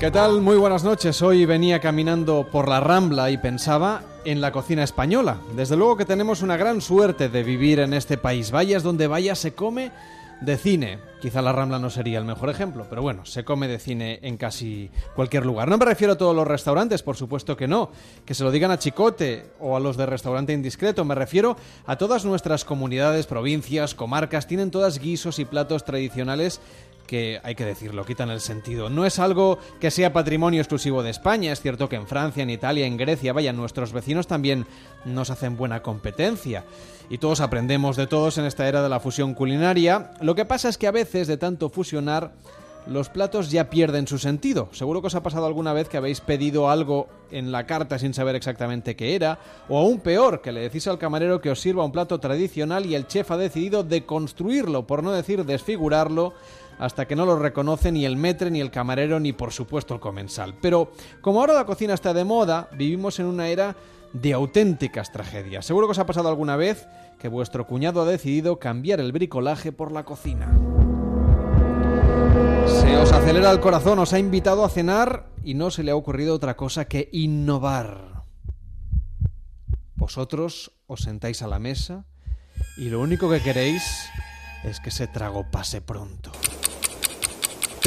¿Qué 0.00 0.12
tal? 0.12 0.40
Muy 0.42 0.56
buenas 0.56 0.84
noches. 0.84 1.22
Hoy 1.22 1.44
venía 1.44 1.80
caminando 1.80 2.46
por 2.52 2.68
la 2.68 2.78
Rambla 2.78 3.32
y 3.32 3.36
pensaba 3.36 4.02
en 4.24 4.40
la 4.40 4.52
cocina 4.52 4.84
española. 4.84 5.38
Desde 5.56 5.76
luego 5.76 5.96
que 5.96 6.04
tenemos 6.04 6.40
una 6.40 6.56
gran 6.56 6.80
suerte 6.80 7.28
de 7.28 7.42
vivir 7.42 7.80
en 7.80 7.92
este 7.92 8.16
país. 8.16 8.52
Vayas 8.52 8.84
donde 8.84 9.08
vayas, 9.08 9.40
se 9.40 9.54
come 9.54 9.90
de 10.40 10.56
cine. 10.56 10.98
Quizá 11.20 11.42
la 11.42 11.52
Rambla 11.52 11.80
no 11.80 11.90
sería 11.90 12.20
el 12.20 12.24
mejor 12.24 12.48
ejemplo, 12.48 12.86
pero 12.88 13.02
bueno, 13.02 13.26
se 13.26 13.44
come 13.44 13.66
de 13.66 13.80
cine 13.80 14.20
en 14.22 14.36
casi 14.36 14.88
cualquier 15.16 15.44
lugar. 15.44 15.68
No 15.68 15.78
me 15.78 15.84
refiero 15.84 16.12
a 16.12 16.16
todos 16.16 16.34
los 16.34 16.46
restaurantes, 16.46 17.02
por 17.02 17.16
supuesto 17.16 17.56
que 17.56 17.66
no. 17.66 17.90
Que 18.24 18.34
se 18.34 18.44
lo 18.44 18.52
digan 18.52 18.70
a 18.70 18.78
Chicote 18.78 19.46
o 19.58 19.76
a 19.76 19.80
los 19.80 19.96
de 19.96 20.06
restaurante 20.06 20.52
indiscreto. 20.52 21.04
Me 21.04 21.16
refiero 21.16 21.56
a 21.86 21.96
todas 21.96 22.24
nuestras 22.24 22.64
comunidades, 22.64 23.26
provincias, 23.26 23.96
comarcas. 23.96 24.46
Tienen 24.46 24.70
todas 24.70 25.00
guisos 25.00 25.40
y 25.40 25.44
platos 25.44 25.84
tradicionales 25.84 26.60
que 27.08 27.40
hay 27.42 27.56
que 27.56 27.64
decirlo, 27.64 28.04
quitan 28.04 28.30
el 28.30 28.40
sentido. 28.40 28.88
No 28.90 29.04
es 29.04 29.18
algo 29.18 29.58
que 29.80 29.90
sea 29.90 30.12
patrimonio 30.12 30.60
exclusivo 30.60 31.02
de 31.02 31.10
España, 31.10 31.50
es 31.50 31.60
cierto 31.60 31.88
que 31.88 31.96
en 31.96 32.06
Francia, 32.06 32.44
en 32.44 32.50
Italia, 32.50 32.86
en 32.86 32.96
Grecia, 32.96 33.32
vaya, 33.32 33.52
nuestros 33.52 33.92
vecinos 33.92 34.28
también 34.28 34.66
nos 35.04 35.30
hacen 35.30 35.56
buena 35.56 35.82
competencia. 35.82 36.64
Y 37.10 37.18
todos 37.18 37.40
aprendemos 37.40 37.96
de 37.96 38.06
todos 38.06 38.36
en 38.38 38.44
esta 38.44 38.68
era 38.68 38.82
de 38.82 38.90
la 38.90 39.00
fusión 39.00 39.34
culinaria. 39.34 40.12
Lo 40.20 40.34
que 40.34 40.44
pasa 40.44 40.68
es 40.68 40.76
que 40.76 40.86
a 40.86 40.92
veces 40.92 41.26
de 41.26 41.38
tanto 41.38 41.70
fusionar 41.70 42.32
los 42.86 43.08
platos 43.08 43.50
ya 43.50 43.70
pierden 43.70 44.06
su 44.06 44.18
sentido. 44.18 44.68
Seguro 44.72 45.00
que 45.00 45.08
os 45.08 45.14
ha 45.14 45.22
pasado 45.22 45.46
alguna 45.46 45.72
vez 45.72 45.88
que 45.88 45.96
habéis 45.96 46.20
pedido 46.20 46.70
algo 46.70 47.08
en 47.30 47.52
la 47.52 47.66
carta 47.66 47.98
sin 47.98 48.14
saber 48.14 48.34
exactamente 48.34 48.96
qué 48.96 49.14
era, 49.14 49.38
o 49.68 49.78
aún 49.78 50.00
peor, 50.00 50.40
que 50.40 50.52
le 50.52 50.60
decís 50.60 50.86
al 50.86 50.98
camarero 50.98 51.40
que 51.40 51.50
os 51.50 51.60
sirva 51.60 51.84
un 51.84 51.92
plato 51.92 52.18
tradicional 52.20 52.86
y 52.86 52.94
el 52.94 53.06
chef 53.06 53.30
ha 53.30 53.36
decidido 53.36 53.82
deconstruirlo, 53.82 54.86
por 54.86 55.02
no 55.02 55.12
decir 55.12 55.44
desfigurarlo, 55.44 56.34
hasta 56.78 57.06
que 57.06 57.16
no 57.16 57.26
lo 57.26 57.38
reconoce 57.38 57.92
ni 57.92 58.04
el 58.04 58.16
metre, 58.16 58.50
ni 58.50 58.60
el 58.60 58.70
camarero, 58.70 59.20
ni 59.20 59.32
por 59.32 59.52
supuesto 59.52 59.94
el 59.94 60.00
comensal. 60.00 60.54
Pero 60.60 60.92
como 61.20 61.40
ahora 61.40 61.54
la 61.54 61.66
cocina 61.66 61.94
está 61.94 62.14
de 62.14 62.24
moda, 62.24 62.68
vivimos 62.72 63.18
en 63.18 63.26
una 63.26 63.48
era 63.48 63.76
de 64.12 64.32
auténticas 64.32 65.12
tragedias. 65.12 65.66
Seguro 65.66 65.86
que 65.86 65.92
os 65.92 65.98
ha 65.98 66.06
pasado 66.06 66.28
alguna 66.28 66.56
vez 66.56 66.86
que 67.18 67.28
vuestro 67.28 67.66
cuñado 67.66 68.02
ha 68.02 68.06
decidido 68.06 68.58
cambiar 68.58 69.00
el 69.00 69.12
bricolaje 69.12 69.72
por 69.72 69.92
la 69.92 70.04
cocina. 70.04 70.56
Se 72.66 72.96
os 72.96 73.12
acelera 73.12 73.50
el 73.50 73.60
corazón, 73.60 73.98
os 73.98 74.12
ha 74.12 74.18
invitado 74.18 74.64
a 74.64 74.68
cenar 74.68 75.26
y 75.42 75.54
no 75.54 75.70
se 75.70 75.82
le 75.82 75.90
ha 75.90 75.96
ocurrido 75.96 76.34
otra 76.34 76.56
cosa 76.56 76.86
que 76.86 77.08
innovar. 77.12 78.24
Vosotros 79.96 80.72
os 80.86 81.00
sentáis 81.00 81.42
a 81.42 81.48
la 81.48 81.58
mesa 81.58 82.06
y 82.76 82.88
lo 82.88 83.00
único 83.00 83.28
que 83.28 83.40
queréis 83.40 83.82
es 84.64 84.80
que 84.80 84.90
ese 84.90 85.06
trago 85.06 85.44
pase 85.50 85.80
pronto. 85.80 86.30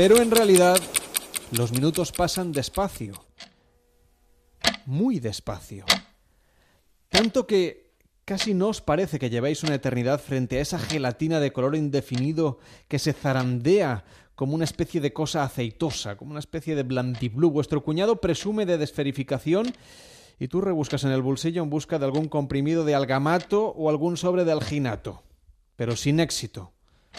Pero 0.02 0.19
en 0.19 0.31
realidad 0.31 0.80
los 1.52 1.71
minutos 1.71 2.11
pasan 2.11 2.52
despacio. 2.52 3.13
Muy 4.88 5.19
despacio. 5.19 5.85
Tanto 7.07 7.45
que 7.45 7.94
casi 8.25 8.55
no 8.55 8.69
os 8.69 8.81
parece 8.81 9.19
que 9.19 9.29
lleváis 9.29 9.61
una 9.61 9.75
eternidad 9.75 10.19
frente 10.19 10.57
a 10.57 10.61
esa 10.61 10.79
gelatina 10.79 11.39
de 11.39 11.53
color 11.53 11.75
indefinido 11.75 12.57
que 12.88 12.97
se 12.97 13.13
zarandea 13.13 14.03
como 14.33 14.55
una 14.55 14.63
especie 14.63 15.02
de 15.02 15.13
cosa 15.13 15.44
aceitosa, 15.44 16.17
como 16.17 16.31
una 16.31 16.39
especie 16.39 16.73
de 16.73 16.81
blandiblú. 16.81 17.52
Vuestro 17.52 17.83
cuñado 17.83 18.19
presume 18.19 18.66
de 18.66 18.79
desferificación 18.79 19.72
y 20.39 20.47
tú 20.47 20.61
rebuscas 20.61 21.03
en 21.03 21.11
el 21.11 21.22
bolsillo 21.22 21.61
en 21.61 21.69
busca 21.69 21.99
de 21.99 22.05
algún 22.05 22.27
comprimido 22.27 22.85
de 22.85 22.95
algamato 22.95 23.67
o 23.67 23.88
algún 23.88 24.17
sobre 24.17 24.45
de 24.45 24.52
alginato. 24.52 25.22
Pero 25.75 25.95
sin 25.95 26.19
éxito. 26.19 26.73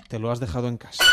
Te 0.09 0.19
lo 0.19 0.33
has 0.33 0.41
dejado 0.41 0.67
en 0.67 0.79
casa. 0.79 1.05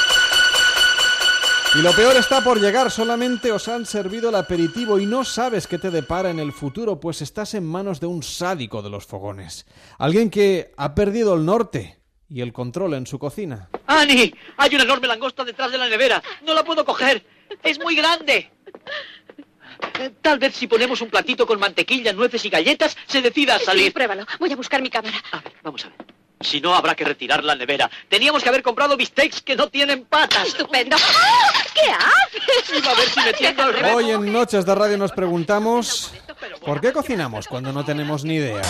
Y 1.75 1.81
lo 1.83 1.91
peor 1.93 2.15
está 2.17 2.43
por 2.43 2.59
llegar, 2.59 2.89
solamente 2.89 3.51
os 3.51 3.67
han 3.67 3.85
servido 3.85 4.29
el 4.29 4.35
aperitivo 4.35 4.99
y 4.99 5.05
no 5.05 5.23
sabes 5.23 5.67
qué 5.67 5.77
te 5.77 5.91
depara 5.91 6.31
en 6.31 6.39
el 6.39 6.51
futuro, 6.51 6.99
pues 6.99 7.21
estás 7.21 7.53
en 7.53 7.63
manos 7.65 7.99
de 7.99 8.07
un 8.07 8.23
sádico 8.23 8.81
de 8.81 8.89
los 8.89 9.05
fogones. 9.05 9.67
Alguien 9.99 10.31
que 10.31 10.71
ha 10.77 10.95
perdido 10.95 11.35
el 11.35 11.45
norte 11.45 11.99
y 12.27 12.41
el 12.41 12.53
control 12.53 12.95
en 12.95 13.05
su 13.05 13.19
cocina. 13.19 13.69
¡Ani! 13.85 14.33
Hay 14.58 14.73
una 14.75 14.83
enorme 14.83 15.08
langosta 15.08 15.43
detrás 15.45 15.71
de 15.71 15.77
la 15.77 15.87
nevera. 15.87 16.23
No 16.43 16.55
la 16.55 16.63
puedo 16.63 16.83
coger. 16.83 17.23
Es 17.63 17.79
muy 17.79 17.95
grande. 17.95 18.52
Tal 20.23 20.39
vez 20.39 20.55
si 20.55 20.65
ponemos 20.67 21.02
un 21.02 21.09
platito 21.09 21.45
con 21.45 21.59
mantequilla, 21.59 22.13
nueces 22.13 22.43
y 22.45 22.49
galletas, 22.49 22.97
se 23.08 23.21
decida 23.21 23.55
a 23.55 23.59
Sí, 23.59 23.65
salir. 23.65 23.93
pruébalo. 23.93 24.25
Voy 24.39 24.52
a 24.52 24.55
buscar 24.55 24.81
mi 24.81 24.89
cámara. 24.89 25.17
A 25.31 25.39
ver, 25.41 25.53
vamos 25.63 25.85
a 25.85 25.89
ver. 25.89 25.97
Si 26.41 26.61
no, 26.61 26.73
habrá 26.73 26.95
que 26.95 27.03
retirar 27.03 27.43
la 27.43 27.53
nevera. 27.55 27.89
Teníamos 28.08 28.41
que 28.41 28.47
haber 28.49 28.63
comprado 28.63 28.95
bistecs 28.95 29.41
que 29.41 29.58
no 29.58 29.67
tienen 29.69 30.05
patas. 30.05 30.47
Estupendo. 30.47 30.95
¿Qué 31.73 31.91
haces? 31.91 32.77
Iba 32.77 32.91
a 32.91 32.95
ver 32.95 33.09
si 33.09 33.19
me 33.21 33.33
tiendo 33.33 33.63
al 33.63 33.73
revés. 33.73 33.95
Hoy 33.95 34.11
en 34.11 34.31
Noches 34.33 34.65
de 34.65 34.75
Radio 34.75 34.97
nos 34.97 35.11
preguntamos 35.11 36.11
¿por 36.65 36.81
qué 36.81 36.91
cocinamos 36.91 37.47
cuando 37.47 37.71
no 37.71 37.83
tenemos 37.85 38.23
ni 38.23 38.35
idea? 38.35 38.61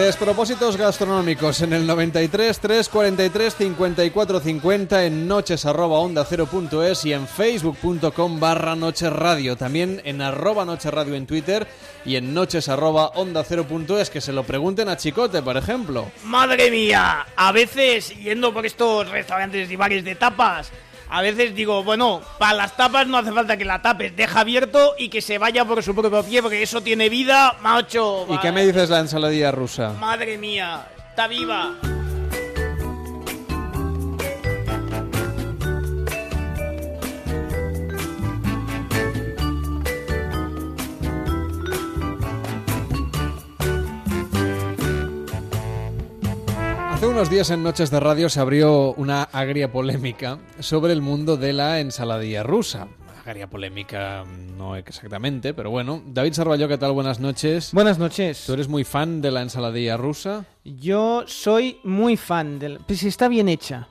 Despropósitos 0.00 0.78
gastronómicos 0.78 1.60
en 1.60 1.74
el 1.74 1.86
93 1.86 2.58
343 2.58 3.54
54 3.54 4.40
50 4.40 5.04
en 5.04 5.28
noches 5.28 5.66
arroba 5.66 5.98
onda 5.98 6.24
cero 6.24 6.46
punto 6.46 6.82
es 6.82 7.04
y 7.04 7.12
en 7.12 7.28
facebook.com 7.28 8.40
barra 8.40 8.74
noches 8.74 9.12
radio. 9.12 9.56
También 9.56 10.00
en 10.06 10.22
arroba 10.22 10.64
noches 10.64 10.90
radio 10.92 11.16
en 11.16 11.26
Twitter 11.26 11.66
y 12.06 12.16
en 12.16 12.32
noches 12.32 12.70
arroba 12.70 13.08
onda 13.08 13.44
cero 13.44 13.66
punto 13.68 14.00
es. 14.00 14.08
Que 14.08 14.22
se 14.22 14.32
lo 14.32 14.42
pregunten 14.42 14.88
a 14.88 14.96
Chicote, 14.96 15.42
por 15.42 15.58
ejemplo. 15.58 16.10
Madre 16.24 16.70
mía, 16.70 17.26
a 17.36 17.52
veces 17.52 18.08
yendo 18.16 18.54
por 18.54 18.64
estos 18.64 19.06
restaurantes 19.10 19.70
y 19.70 19.76
bares 19.76 20.02
de 20.02 20.14
tapas, 20.14 20.72
a 21.10 21.22
veces 21.22 21.54
digo, 21.54 21.82
bueno, 21.82 22.20
para 22.38 22.54
las 22.54 22.76
tapas 22.76 23.06
no 23.06 23.18
hace 23.18 23.32
falta 23.32 23.56
que 23.56 23.64
la 23.64 23.82
tapes, 23.82 24.16
deja 24.16 24.40
abierto 24.40 24.94
y 24.96 25.08
que 25.08 25.20
se 25.20 25.38
vaya 25.38 25.64
por 25.64 25.82
su 25.82 25.94
propio 25.94 26.22
pie, 26.22 26.40
porque 26.42 26.62
eso 26.62 26.80
tiene 26.80 27.08
vida, 27.08 27.56
macho. 27.60 28.26
¿Y 28.28 28.38
qué 28.38 28.52
me 28.52 28.64
dices 28.64 28.88
la 28.88 29.00
ensaladilla 29.00 29.50
rusa? 29.50 29.92
Madre 29.98 30.38
mía, 30.38 30.86
está 31.10 31.26
viva. 31.26 31.74
Hace 47.00 47.08
unos 47.08 47.30
días 47.30 47.48
en 47.48 47.62
Noches 47.62 47.90
de 47.90 47.98
Radio 47.98 48.28
se 48.28 48.40
abrió 48.40 48.92
una 48.92 49.22
agria 49.22 49.72
polémica 49.72 50.38
sobre 50.58 50.92
el 50.92 51.00
mundo 51.00 51.38
de 51.38 51.54
la 51.54 51.80
ensaladilla 51.80 52.42
rusa. 52.42 52.88
Agria 53.24 53.48
polémica 53.48 54.22
no 54.58 54.76
exactamente, 54.76 55.54
pero 55.54 55.70
bueno. 55.70 56.02
David 56.04 56.34
Sarballo, 56.34 56.68
¿qué 56.68 56.76
tal? 56.76 56.92
Buenas 56.92 57.18
noches. 57.18 57.72
Buenas 57.72 57.98
noches. 57.98 58.44
¿Tú 58.46 58.52
eres 58.52 58.68
muy 58.68 58.84
fan 58.84 59.22
de 59.22 59.30
la 59.30 59.40
ensaladilla 59.40 59.96
rusa? 59.96 60.44
Yo 60.62 61.24
soy 61.26 61.78
muy 61.84 62.18
fan 62.18 62.58
del... 62.58 62.80
Pues 62.86 63.02
está 63.04 63.28
bien 63.28 63.48
hecha. 63.48 63.88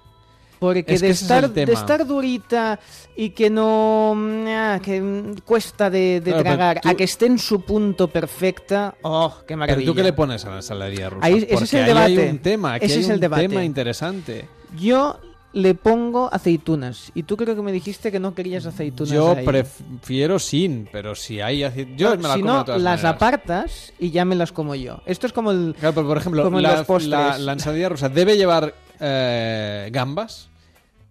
Porque 0.59 0.79
Es 0.87 0.99
que 1.01 1.07
de, 1.07 1.13
estar, 1.13 1.49
de 1.49 1.63
estar 1.71 2.05
durita 2.05 2.79
y 3.15 3.29
que 3.29 3.49
no... 3.49 4.13
ah, 4.49 4.79
que 4.83 5.33
cuesta 5.45 5.89
de, 5.89 6.19
de 6.19 6.31
Claro, 6.31 6.37
pero 6.43 6.43
tragar, 6.43 6.81
tú- 6.81 6.89
a 6.89 6.93
que 6.95 7.03
esté 7.05 7.27
en 7.27 7.39
su 7.39 7.61
punto 7.61 8.09
perfecta... 8.09 8.95
¡Oh, 9.01 9.33
qué 9.39 9.43
¿Pero 9.47 9.57
maravilla! 9.57 9.85
tú 9.89 9.95
qué 9.95 10.03
le 10.03 10.13
pones 10.13 10.43
a 10.45 10.49
la 10.49 10.55
ensaladilla 10.57 11.09
rusa? 11.11 11.25
Ahí- 11.25 11.47
ese 11.49 11.63
es 11.63 11.73
el 11.73 11.83
ahí 11.83 11.89
hay 11.97 12.15
debate. 12.15 12.31
un 12.31 12.39
tema, 12.39 12.73
aquí 12.73 12.85
Ese 12.87 12.95
hay 12.95 12.99
es 13.01 13.05
un 13.07 13.11
el 13.13 13.19
debate. 13.21 13.47
tema 13.47 13.63
interesante. 13.63 14.49
Yo 14.77 15.17
le 15.53 15.73
pongo 15.75 16.29
aceitunas. 16.31 17.11
Y 17.15 17.23
tú 17.23 17.35
creo 17.37 17.55
que 17.55 17.61
me 17.61 17.71
dijiste 17.71 18.11
que 18.11 18.19
no 18.19 18.35
querías 18.35 18.65
aceitunas 18.65 19.11
Yo 19.13 19.31
ahí. 19.35 19.45
prefiero 19.45 20.37
sin, 20.39 20.87
pero 20.91 21.15
si 21.15 21.39
hay... 21.41 21.63
ace- 21.63 21.87
Yo 21.95 22.15
me 22.17 22.23
la 22.23 22.33
si 22.35 22.41
como 22.41 22.53
no, 22.53 22.59
de 22.59 22.65
todas 22.65 22.81
las 22.81 23.01
maneras. 23.01 23.15
apartas 23.15 23.93
y 23.97 24.11
ya 24.11 24.25
me 24.25 24.35
las 24.35 24.51
como 24.51 24.75
yo. 24.75 25.01
Esto 25.05 25.25
es 25.25 25.33
como 25.33 25.51
el... 25.51 25.73
Claro, 25.79 25.95
pero 25.95 26.07
por 26.07 26.17
ejemplo, 26.17 26.49
la, 26.51 26.85
la- 27.07 27.37
la 27.37 27.53
ensaladilla 27.53 27.89
rusa 27.89 28.09
debe 28.09 28.37
llevar 28.37 28.75
eh, 28.99 29.89
gambas, 29.91 30.48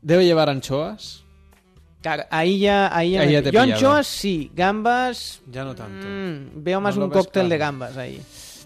debe 0.02 0.24
llevar 0.24 0.48
anchoas. 0.48 1.24
Claro, 2.00 2.24
ahí 2.30 2.60
ya... 2.60 2.94
Ahí 2.96 3.12
ya, 3.12 3.20
Ahí 3.22 3.26
me- 3.26 3.32
ya 3.32 3.42
te 3.42 3.48
he 3.48 3.52
yo 3.52 3.60
anchoas 3.62 4.06
sí, 4.06 4.50
gambas... 4.54 5.40
Ya 5.50 5.64
no 5.64 5.74
tanto. 5.74 6.06
mm, 6.06 6.62
veo 6.62 6.80
más 6.80 6.96
No 6.96 7.06
un 7.06 7.10
cóctel 7.10 7.48
de 7.48 7.58
gambas 7.58 7.96
ahí. 7.96 8.20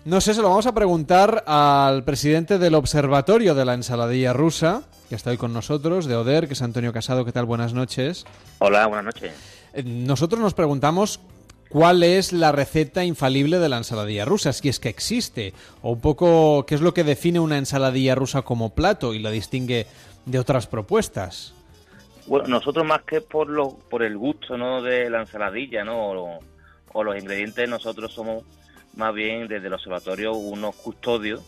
No 0.05 0.21
sé, 0.21 0.35
se 0.35 0.43
lo 0.43 0.49
vamos 0.51 0.67
a 0.67 0.75
preguntar 0.75 1.45
al 1.47 2.05
presidente 2.05 2.59
del 2.59 2.75
Observatorio 2.75 3.55
de 3.55 3.65
la 3.65 3.75
Ensaladilla 3.75 4.33
Rusa, 4.33 4.83
que 5.09 5.15
está 5.15 5.31
hoy 5.31 5.37
con 5.39 5.53
nosotros, 5.53 6.07
de 6.07 6.17
Oder, 6.17 6.47
que 6.49 6.55
es 6.55 6.63
Antonio 6.63 6.93
Casado. 6.93 7.25
¿Qué 7.25 7.33
tal? 7.33 7.45
Buenas 7.47 7.73
noches. 7.73 8.25
Hola, 8.59 8.87
buenas 8.89 9.07
noches. 9.07 9.33
Eh, 9.73 9.83
Nosotros 9.85 10.41
nos 10.41 10.55
preguntamos 10.55 11.21
cuál 11.69 12.03
es 12.03 12.33
la 12.33 12.53
receta 12.53 13.05
infalible 13.05 13.59
de 13.61 13.69
la 13.69 13.79
ensaladilla 13.79 14.25
rusa, 14.27 14.53
si 14.53 14.69
es 14.69 14.79
que 14.81 14.89
existe, 14.91 15.55
o 15.83 15.93
un 15.93 16.01
poco 16.01 16.67
qué 16.67 16.75
es 16.75 16.81
lo 16.83 16.93
que 16.93 17.05
define 17.05 17.39
una 17.41 17.57
ensaladilla 17.57 18.15
rusa 18.15 18.43
como 18.43 18.75
plato 18.75 19.15
y 19.15 19.21
la 19.21 19.31
distingue 19.31 19.87
de 20.25 20.39
otras 20.39 20.67
propuestas. 20.67 21.55
Bueno, 22.27 22.49
nosotros 22.49 22.87
más 22.87 23.03
que 23.03 23.21
por 23.21 23.49
lo, 23.49 23.77
por 23.91 24.03
el 24.03 24.17
gusto, 24.17 24.57
¿no? 24.57 24.83
De 24.83 25.11
la 25.11 25.21
ensaladilla, 25.21 25.85
¿no? 25.85 26.41
O, 26.95 27.05
los 27.05 27.17
ingredientes, 27.17 27.69
nosotros 27.69 28.13
somos 28.13 28.45
más 28.97 29.15
bien 29.15 29.49
desde 29.49 29.67
el 29.67 29.73
observatorio 29.73 30.35
unos 30.35 30.77
custodios 30.77 31.43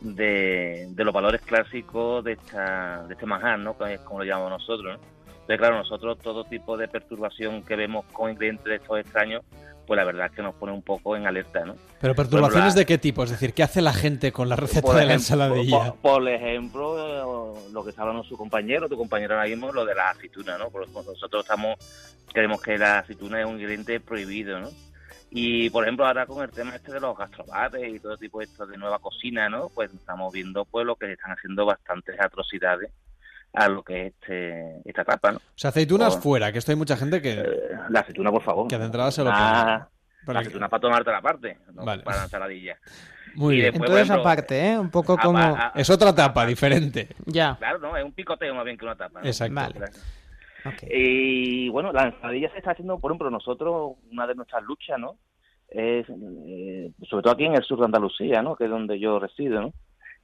de, 0.00 0.88
de 0.90 1.04
los 1.04 1.14
valores 1.14 1.40
clásicos 1.42 2.24
de 2.24 2.32
esta 2.32 3.04
de 3.06 3.14
este 3.14 3.24
manjar, 3.26 3.58
¿no? 3.60 3.78
Que 3.78 3.98
como 3.98 4.18
lo 4.18 4.24
llamamos 4.24 4.50
nosotros, 4.50 4.98
¿no? 4.98 5.56
Claro, 5.56 5.78
nosotros 5.78 6.18
todo 6.18 6.44
tipo 6.44 6.76
de 6.76 6.86
perturbación 6.86 7.64
que 7.64 7.74
vemos 7.74 8.04
con 8.12 8.30
ingredientes 8.30 8.66
de 8.66 8.76
estos 8.76 9.00
extraños, 9.00 9.42
pues 9.90 9.98
la 9.98 10.04
verdad 10.04 10.26
es 10.26 10.32
que 10.36 10.42
nos 10.42 10.54
pone 10.54 10.70
un 10.70 10.82
poco 10.82 11.16
en 11.16 11.26
alerta, 11.26 11.64
¿no? 11.64 11.74
Pero 12.00 12.14
perturbaciones 12.14 12.74
la- 12.76 12.78
de 12.78 12.86
qué 12.86 12.96
tipo? 12.96 13.24
Es 13.24 13.30
decir, 13.30 13.52
¿qué 13.52 13.64
hace 13.64 13.82
la 13.82 13.92
gente 13.92 14.30
con 14.30 14.48
la 14.48 14.54
receta 14.54 14.82
Por 14.82 14.94
de 14.94 15.04
la 15.04 15.14
ensaladilla? 15.14 15.94
Por, 15.94 16.12
por 16.20 16.28
ejemplo, 16.28 17.56
eh, 17.66 17.72
lo 17.72 17.82
que 17.82 17.90
está 17.90 18.02
hablando 18.02 18.22
su 18.22 18.36
compañero, 18.36 18.88
tu 18.88 18.96
compañero 18.96 19.34
ahora 19.34 19.48
mismo, 19.48 19.72
lo 19.72 19.84
de 19.84 19.96
la 19.96 20.10
aceituna, 20.10 20.56
¿no? 20.58 20.70
Por- 20.70 20.88
nosotros 20.90 21.42
estamos, 21.42 21.74
creemos 22.32 22.62
que 22.62 22.78
la 22.78 23.00
aceituna 23.00 23.40
es 23.40 23.46
un 23.46 23.54
ingrediente 23.54 23.98
prohibido, 23.98 24.60
¿no? 24.60 24.68
Y, 25.28 25.70
por 25.70 25.82
ejemplo, 25.82 26.06
ahora 26.06 26.24
con 26.24 26.40
el 26.44 26.50
tema 26.50 26.76
este 26.76 26.92
de 26.92 27.00
los 27.00 27.18
gastrobares 27.18 27.92
y 27.92 27.98
todo 27.98 28.16
tipo 28.16 28.38
de 28.38 28.44
esto 28.44 28.66
de 28.68 28.76
nueva 28.78 29.00
cocina, 29.00 29.48
¿no? 29.48 29.70
Pues 29.74 29.92
estamos 29.92 30.32
viendo 30.32 30.64
pues 30.66 30.86
lo 30.86 30.94
que 30.94 31.10
están 31.14 31.32
haciendo 31.32 31.66
bastantes 31.66 32.14
atrocidades 32.20 32.92
a 33.52 33.68
lo 33.68 33.82
que 33.82 34.06
es 34.06 34.12
este, 34.20 34.80
esta 34.84 35.02
etapa, 35.02 35.32
¿no? 35.32 35.38
O 35.38 35.40
sea, 35.56 35.70
aceitunas 35.70 36.18
fuera, 36.20 36.52
que 36.52 36.58
esto 36.58 36.70
hay 36.72 36.76
mucha 36.76 36.96
gente 36.96 37.20
que... 37.20 37.32
Eh, 37.40 37.46
la 37.90 38.00
aceituna, 38.00 38.30
por 38.30 38.42
favor. 38.42 38.68
Que 38.68 38.78
de 38.78 38.84
entrada 38.84 39.10
se 39.10 39.24
lo 39.24 39.30
Ah, 39.32 39.88
para 40.24 40.38
La 40.38 40.40
que- 40.40 40.46
aceituna 40.48 40.68
para 40.68 40.80
tomarte 40.80 41.10
la 41.10 41.20
parte, 41.22 41.58
no 41.74 41.84
Vale. 41.84 42.02
para 42.02 42.18
la 42.18 42.22
ensaladilla. 42.24 42.76
Muy 43.34 43.54
y 43.54 43.58
bien. 43.60 43.72
después- 43.72 43.88
Entonces, 43.90 44.06
ejemplo, 44.10 44.28
aparte, 44.30 44.66
¿eh? 44.70 44.78
Un 44.78 44.90
poco 44.90 45.14
a- 45.14 45.18
como... 45.18 45.38
a- 45.38 45.66
a- 45.68 45.72
Es 45.74 45.88
otra 45.90 46.14
tapa, 46.14 46.44
diferente. 46.46 47.08
Ya, 47.26 47.56
Claro, 47.58 47.78
no, 47.78 47.96
es 47.96 48.04
un 48.04 48.12
picoteo 48.12 48.54
más 48.54 48.64
bien 48.64 48.76
que 48.76 48.84
una 48.84 48.96
tapa. 48.96 49.20
¿no? 49.20 49.26
Exacto. 49.26 49.54
Vale. 49.54 49.74
Claro. 49.74 49.92
ok. 50.66 50.82
Y 50.90 51.68
bueno, 51.70 51.92
la 51.92 52.06
ensaladilla 52.08 52.50
se 52.52 52.58
está 52.58 52.72
haciendo, 52.72 52.98
por 52.98 53.10
ejemplo, 53.10 53.30
nosotros, 53.30 53.92
una 54.12 54.26
de 54.26 54.34
nuestras 54.34 54.62
luchas, 54.62 54.98
¿no? 54.98 55.16
Es, 55.68 56.06
eh, 56.08 56.90
sobre 57.08 57.22
todo 57.22 57.32
aquí 57.32 57.44
en 57.44 57.54
el 57.54 57.62
sur 57.64 57.78
de 57.78 57.84
Andalucía, 57.84 58.42
¿no? 58.42 58.56
Que 58.56 58.64
es 58.64 58.70
donde 58.70 58.98
yo 58.98 59.18
resido, 59.20 59.60
¿no? 59.60 59.72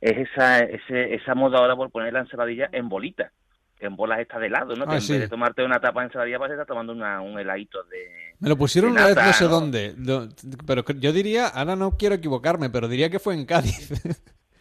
Es 0.00 0.28
esa, 0.28 0.60
ese, 0.60 1.14
esa 1.14 1.34
moda 1.34 1.58
ahora 1.58 1.74
por 1.76 1.90
poner 1.90 2.12
la 2.12 2.20
ensaladilla 2.20 2.68
en 2.72 2.88
bolitas, 2.88 3.32
en 3.80 3.96
bolas 3.96 4.20
estas 4.20 4.40
de 4.40 4.46
helado, 4.48 4.74
¿no? 4.76 4.84
Ah, 4.84 4.88
que 4.90 4.94
en 4.96 5.00
sí. 5.00 5.12
vez 5.12 5.22
de 5.22 5.28
tomarte 5.28 5.64
una 5.64 5.80
tapa 5.80 6.00
de 6.00 6.06
ensaladilla, 6.06 6.38
vas 6.38 6.50
a 6.50 6.54
estar 6.54 6.66
tomando 6.66 6.92
una, 6.92 7.20
un 7.22 7.38
heladito 7.38 7.82
de... 7.84 8.34
Me 8.38 8.48
lo 8.50 8.56
pusieron 8.56 8.92
una 8.92 9.06
vez 9.06 9.16
no 9.16 9.32
sé 9.32 9.44
¿no? 9.44 9.50
dónde. 9.50 9.94
No, 9.96 10.28
pero 10.66 10.84
yo 10.98 11.12
diría, 11.12 11.48
ahora 11.48 11.76
no 11.76 11.92
quiero 11.92 12.14
equivocarme, 12.14 12.68
pero 12.70 12.88
diría 12.88 13.08
que 13.10 13.18
fue 13.18 13.34
en 13.34 13.46
Cádiz. 13.46 13.90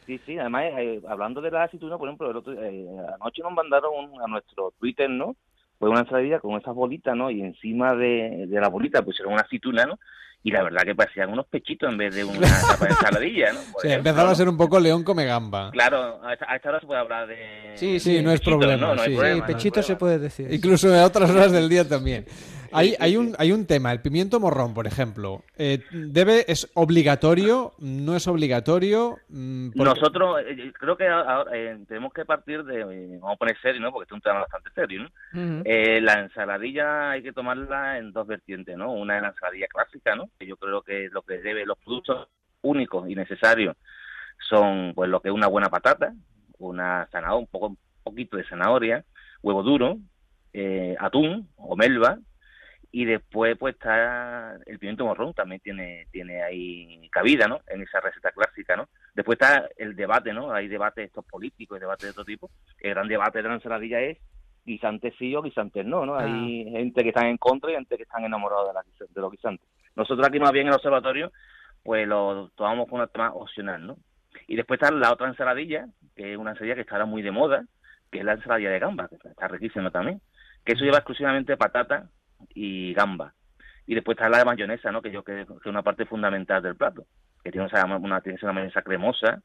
Sí, 0.06 0.20
sí, 0.26 0.38
además, 0.38 0.66
eh, 0.78 1.02
hablando 1.08 1.42
de 1.42 1.50
la 1.50 1.64
aceituna, 1.64 1.98
por 1.98 2.08
ejemplo, 2.08 2.30
el 2.30 2.38
otro, 2.38 2.54
eh, 2.54 2.86
anoche 3.20 3.42
nos 3.42 3.54
mandaron 3.54 3.92
un- 3.96 4.22
a 4.22 4.28
nuestro 4.28 4.72
Twitter, 4.80 5.10
¿no? 5.10 5.36
Fue 5.80 5.90
una 5.90 6.02
ensaladilla 6.02 6.40
con 6.40 6.60
esas 6.60 6.76
bolitas, 6.76 7.16
¿no? 7.16 7.32
Y 7.32 7.42
encima 7.42 7.96
de, 7.96 8.46
de 8.48 8.62
la 8.62 8.70
bolita 8.70 9.02
pusieron 9.02 9.34
una 9.34 9.42
aceituna, 9.42 9.86
¿no? 9.86 9.98
Y 10.48 10.52
la 10.52 10.62
verdad 10.62 10.84
que 10.86 10.94
parecían 10.94 11.32
unos 11.32 11.48
pechitos 11.48 11.90
en 11.90 11.98
vez 11.98 12.14
de 12.14 12.24
una 12.24 12.40
tapa 12.70 12.86
de 12.86 12.92
ensaladilla, 12.92 13.52
¿no? 13.54 13.60
Por 13.74 13.82
Sí, 13.82 13.88
ejemplo, 13.88 14.10
empezaba 14.12 14.30
a 14.32 14.36
ser 14.36 14.48
un 14.48 14.58
poco 14.58 14.80
león 14.80 15.04
come 15.04 15.26
gamba. 15.26 15.72
Claro, 15.72 16.22
a 16.24 16.34
esta, 16.34 16.70
hora 16.70 16.80
se 16.80 16.86
puede 16.86 17.00
hablar 17.02 17.28
de... 17.28 17.72
Sí, 17.74 18.00
Sí, 18.00 18.22
no 18.22 18.32
es 18.32 18.40
pechitos, 18.42 18.60
problema, 18.60 18.88
¿no? 18.88 18.94
No 18.96 19.02
hay 19.02 19.08
sí. 19.08 19.12
Sí, 19.14 19.18
problema, 19.18 19.40
no 19.40 19.46
pechito 19.48 19.82
se 19.82 19.96
problema. 19.96 20.00
puede 20.00 20.20
decir. 20.20 20.54
Incluso 20.54 20.94
a 20.94 21.04
otras 21.04 21.32
horas 21.32 21.52
del 21.52 21.68
día 21.68 21.88
también. 21.90 22.28
Hay, 22.72 22.90
sí, 22.90 22.96
hay, 23.00 23.12
sí. 23.12 23.18
un, 23.18 23.36
hay 23.38 23.52
un 23.52 23.66
tema, 23.66 23.92
el 23.92 24.02
pimiento 24.02 24.40
morrón, 24.40 24.74
por 24.74 24.88
ejemplo. 24.88 25.44
Eh, 25.58 25.84
¿Debe, 25.92 26.46
¿Es 26.52 26.70
obligatorio? 26.74 27.74
¿No 27.80 28.16
es 28.16 28.28
obligatorio? 28.28 29.18
Mm, 29.30 29.70
porque- 29.72 29.84
Nosotros, 29.90 30.42
eh, 30.48 30.72
creo 30.80 30.98
que 30.98 31.08
ahora 31.08 31.52
eh, 31.54 31.78
tenemos 31.88 32.14
que 32.14 32.26
partir 32.26 32.64
de... 32.64 32.82
eh, 32.82 33.18
vamos 33.20 33.36
a 33.36 33.38
poner 33.38 33.58
serio, 33.62 33.82
¿no? 33.82 33.92
Porque 33.92 34.04
este 34.04 34.14
es 34.16 34.18
un 34.18 34.22
tema 34.22 34.40
bastante 34.40 34.70
serio, 34.74 35.04
¿no? 35.04 35.62
Eh, 35.66 36.00
la 36.02 36.20
ensaladilla 36.22 37.12
hay 37.12 37.24
que 37.24 37.34
tomarla 37.34 37.98
en 37.98 38.12
dos 38.12 38.26
vertientes, 38.28 38.76
¿no? 38.78 38.92
Una 38.92 39.18
es 39.18 39.22
la 39.22 39.30
ensaladilla 39.30 39.68
clásica, 39.68 40.16
¿no? 40.16 40.30
Que 40.40 40.46
yo 40.48 40.58
creo 40.58 40.82
que 40.82 41.10
lo 41.12 41.22
que 41.22 41.40
debe, 41.40 41.66
los 41.66 41.78
productos 41.78 42.28
únicos 42.62 43.10
y 43.10 43.16
necesarios 43.16 43.76
son, 44.50 44.94
pues, 44.96 45.10
lo 45.10 45.22
que 45.22 45.30
es 45.30 45.34
una 45.34 45.48
buena 45.48 45.70
patata, 45.70 46.14
una 46.58 47.08
zanahoria, 47.12 47.40
un 47.40 47.48
poco, 47.48 47.68
un 47.68 47.78
poquito 48.04 48.38
de 48.38 48.44
zanahoria, 48.48 49.04
huevo 49.42 49.64
duro, 49.64 49.98
eh, 50.54 50.96
atún 51.00 51.50
o 51.58 51.76
melva, 51.76 52.18
y 52.96 53.04
después, 53.04 53.58
pues, 53.58 53.76
está 53.76 54.56
el 54.66 54.80
pimiento 54.80 55.04
morrón, 55.04 55.34
también 55.34 55.60
tiene, 55.60 56.08
tiene 56.14 56.42
ahí 56.42 57.10
cabida, 57.12 57.46
¿no? 57.46 57.60
En 57.68 57.82
esa 57.82 58.00
receta 58.00 58.32
clásica, 58.32 58.78
¿no? 58.78 58.88
Después 59.14 59.36
está 59.36 59.68
el 59.76 59.98
debate, 59.98 60.32
¿no? 60.32 60.54
Hay 60.54 60.70
debates 60.70 61.08
estos 61.08 61.26
políticos 61.26 61.76
y 61.76 61.82
debates 61.82 62.06
de 62.06 62.12
otro 62.12 62.24
tipo. 62.24 62.50
El 62.80 62.92
gran 62.92 63.10
debate 63.10 63.42
de 63.42 63.50
la 63.50 63.56
ensaladilla 63.56 64.00
es 64.00 64.18
guisantes 64.64 65.14
sí 65.20 65.36
o 65.36 65.42
guisantes 65.42 65.86
no, 65.86 66.06
¿no? 66.06 66.18
Hay 66.18 66.72
gente 66.72 67.04
que 67.04 67.10
está 67.10 67.28
en 67.28 67.36
contra 67.36 67.70
y 67.70 67.74
gente 67.74 67.98
que 67.98 68.04
están 68.04 68.24
enamorados 68.24 68.70
de, 68.70 68.74
la, 68.76 68.84
de 69.10 69.22
los 69.22 69.30
guisantes. 69.30 69.68
Nosotros 69.98 70.26
aquí 70.26 70.40
más 70.40 70.54
bien 70.54 70.68
en 70.68 70.70
el 70.70 70.76
observatorio, 70.76 71.34
pues 71.84 72.08
lo 72.08 72.50
tomamos 72.56 72.88
como 72.88 73.02
una 73.04 73.08
tema 73.08 73.34
opcional, 73.34 73.86
¿no? 73.86 73.98
Y 74.48 74.56
después 74.56 74.80
está 74.80 74.96
la 74.96 75.12
otra 75.12 75.28
ensaladilla, 75.28 75.86
que 76.16 76.32
es 76.32 76.38
una 76.38 76.52
ensaladilla 76.52 76.76
que 76.76 76.82
está 76.82 76.96
ahora 76.96 77.08
muy 77.08 77.24
de 77.24 77.32
moda, 77.32 77.66
que 78.10 78.20
es 78.20 78.24
la 78.24 78.36
ensaladilla 78.36 78.70
de 78.70 78.80
gamba, 78.80 79.10
que 79.10 79.16
está 79.16 79.50
riquísima 79.50 79.92
también. 79.92 80.22
Que 80.64 80.76
eso 80.76 80.86
lleva 80.86 81.00
exclusivamente 81.00 81.58
patata 81.58 82.08
y 82.54 82.94
gamba. 82.94 83.34
Y 83.88 83.96
después 83.96 84.16
está 84.18 84.30
la 84.30 84.40
de 84.40 84.46
mayonesa, 84.46 84.92
¿no? 84.92 85.02
Que 85.02 85.12
yo 85.12 85.24
creo 85.24 85.46
que 85.46 85.54
es 85.54 85.66
una 85.66 85.84
parte 85.84 86.06
fundamental 86.06 86.62
del 86.62 86.76
plato. 86.76 87.06
Que 87.44 87.52
tiene 87.52 87.68
una, 87.72 87.98
una, 87.98 88.22
tiene 88.22 88.40
una 88.42 88.54
mayonesa 88.54 88.82
cremosa 88.82 89.42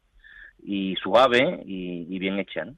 y 0.62 0.94
suave 0.96 1.62
y, 1.66 2.06
y 2.08 2.18
bien 2.18 2.38
hecha, 2.38 2.64
¿no? 2.64 2.74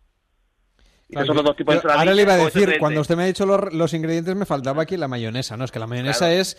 Claro, 1.10 1.26
son 1.26 1.36
los 1.36 1.44
dos 1.44 1.56
tipos 1.56 1.74
de 1.82 1.92
ahora 1.92 2.14
le 2.14 2.22
iba 2.22 2.32
a 2.32 2.36
decir, 2.38 2.70
ese 2.70 2.78
cuando 2.78 3.00
usted 3.02 3.16
me 3.16 3.24
ha 3.24 3.26
dicho 3.26 3.44
los, 3.44 3.72
los 3.74 3.92
ingredientes, 3.92 4.34
me 4.34 4.46
faltaba 4.46 4.82
aquí 4.82 4.96
la 4.96 5.08
mayonesa, 5.08 5.56
¿no? 5.58 5.64
Es 5.64 5.70
que 5.70 5.78
la 5.78 5.86
mayonesa 5.86 6.20
Claro. 6.26 6.40
es... 6.40 6.56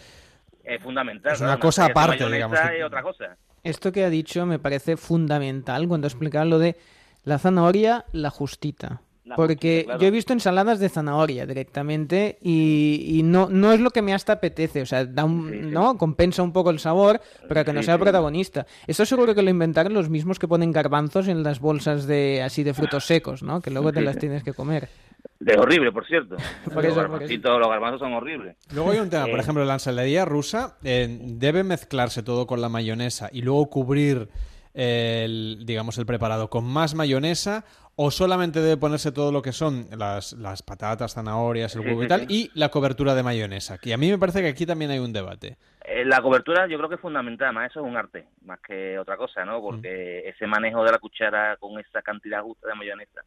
es 0.63 0.83
fundamental. 0.83 1.33
Es 1.33 1.41
una 1.41 1.59
cosa 1.59 1.85
aparte, 1.85 2.29
digamos, 2.29 2.59
es 2.59 2.83
otra 2.85 3.01
cosa. 3.01 3.35
Esto 3.63 3.91
que 3.91 4.03
ha 4.05 4.09
dicho 4.09 4.45
me 4.45 4.59
parece 4.59 4.95
fundamental 4.95 5.87
cuando 5.87 6.05
explicaba 6.07 6.45
lo 6.45 6.59
de 6.59 6.75
la 7.23 7.39
zanahoria, 7.39 8.05
la 8.11 8.29
justita. 8.29 9.01
La 9.33 9.35
Porque 9.37 9.83
claro. 9.85 9.99
yo 9.99 10.07
he 10.07 10.11
visto 10.11 10.33
ensaladas 10.33 10.79
de 10.79 10.89
zanahoria 10.89 11.45
directamente 11.45 12.37
y, 12.41 13.17
y 13.19 13.23
no, 13.23 13.49
no 13.49 13.73
es 13.73 13.79
lo 13.79 13.89
que 13.91 14.01
me 14.01 14.13
hasta 14.13 14.33
apetece. 14.33 14.81
O 14.81 14.85
sea, 14.85 15.05
da 15.05 15.25
un, 15.25 15.49
Sí, 15.51 15.59
sí. 15.61 15.65
¿no? 15.71 15.97
compensa 15.97 16.43
un 16.43 16.53
poco 16.53 16.69
el 16.69 16.79
sabor 16.79 17.21
para 17.47 17.63
que 17.63 17.73
no 17.73 17.81
Sí, 17.81 17.85
sea 17.87 17.95
sí. 17.95 18.01
protagonista. 18.01 18.65
Esto 18.87 19.05
seguro 19.05 19.35
que 19.35 19.41
lo 19.41 19.49
inventaron 19.49 19.93
los 19.93 20.09
mismos 20.09 20.39
que 20.39 20.47
ponen 20.47 20.71
garbanzos 20.71 21.27
en 21.27 21.43
las 21.43 21.59
bolsas 21.59 22.07
de 22.07 22.41
así 22.43 22.63
de 22.63 22.73
frutos 22.73 23.05
secos, 23.05 23.43
¿no? 23.43 23.61
Que 23.61 23.69
luego 23.71 23.91
te 23.91 24.01
las 24.01 24.17
tienes 24.17 24.43
que 24.43 24.53
comer. 24.53 24.89
Es 25.45 25.57
horrible, 25.57 25.91
por 25.91 26.05
cierto. 26.05 26.37
Por 26.73 26.83
los, 26.85 26.93
eso, 26.93 27.59
los 27.59 27.67
garbanzos 27.69 27.99
son 27.99 28.13
horribles. 28.13 28.55
Luego 28.73 28.91
hay 28.91 28.99
un 28.99 29.09
tema, 29.09 29.25
por 29.25 29.39
Eh. 29.39 29.41
ejemplo, 29.41 29.65
la 29.65 29.73
ensaladilla 29.73 30.23
rusa 30.23 30.77
eh, 30.85 31.17
debe 31.21 31.63
mezclarse 31.63 32.23
todo 32.23 32.47
con 32.47 32.61
la 32.61 32.69
mayonesa 32.69 33.29
y 33.31 33.41
luego 33.41 33.69
cubrir 33.69 34.29
el, 34.73 35.63
digamos, 35.65 35.97
el 35.97 36.05
preparado 36.05 36.49
con 36.49 36.63
más 36.63 36.95
mayonesa 36.95 37.65
o 37.95 38.09
solamente 38.11 38.59
debe 38.61 38.77
ponerse 38.77 39.11
todo 39.11 39.31
lo 39.31 39.41
que 39.41 39.51
son 39.51 39.87
las, 39.97 40.33
las 40.33 40.63
patatas, 40.63 41.13
zanahorias, 41.13 41.75
el 41.75 41.81
Sí, 41.83 41.87
huevo 41.87 42.03
y 42.03 42.07
tal 42.07 42.21
sí. 42.21 42.25
y 42.29 42.59
la 42.59 42.69
cobertura 42.69 43.13
de 43.15 43.23
mayonesa. 43.23 43.77
Que 43.77 43.93
a 43.93 43.97
mí 43.97 44.09
me 44.09 44.17
parece 44.17 44.41
que 44.41 44.47
aquí 44.47 44.65
también 44.65 44.91
hay 44.91 44.99
un 44.99 45.13
debate. 45.13 45.57
Eh, 45.85 46.03
La 46.05 46.21
cobertura 46.21 46.67
yo 46.67 46.77
creo 46.77 46.89
que 46.89 46.95
es 46.95 47.01
fundamental, 47.01 47.53
más 47.53 47.69
eso 47.69 47.81
es 47.81 47.85
un 47.85 47.95
arte, 47.97 48.25
más 48.45 48.59
que 48.61 48.97
otra 48.97 49.17
cosa, 49.17 49.45
¿no? 49.45 49.61
Porque 49.61 50.27
ese 50.27 50.47
manejo 50.47 50.83
de 50.83 50.91
la 50.91 50.97
cuchara 50.97 51.57
con 51.57 51.79
esa 51.79 52.01
cantidad 52.01 52.41
justa 52.41 52.67
de 52.69 52.75
mayonesa, 52.75 53.21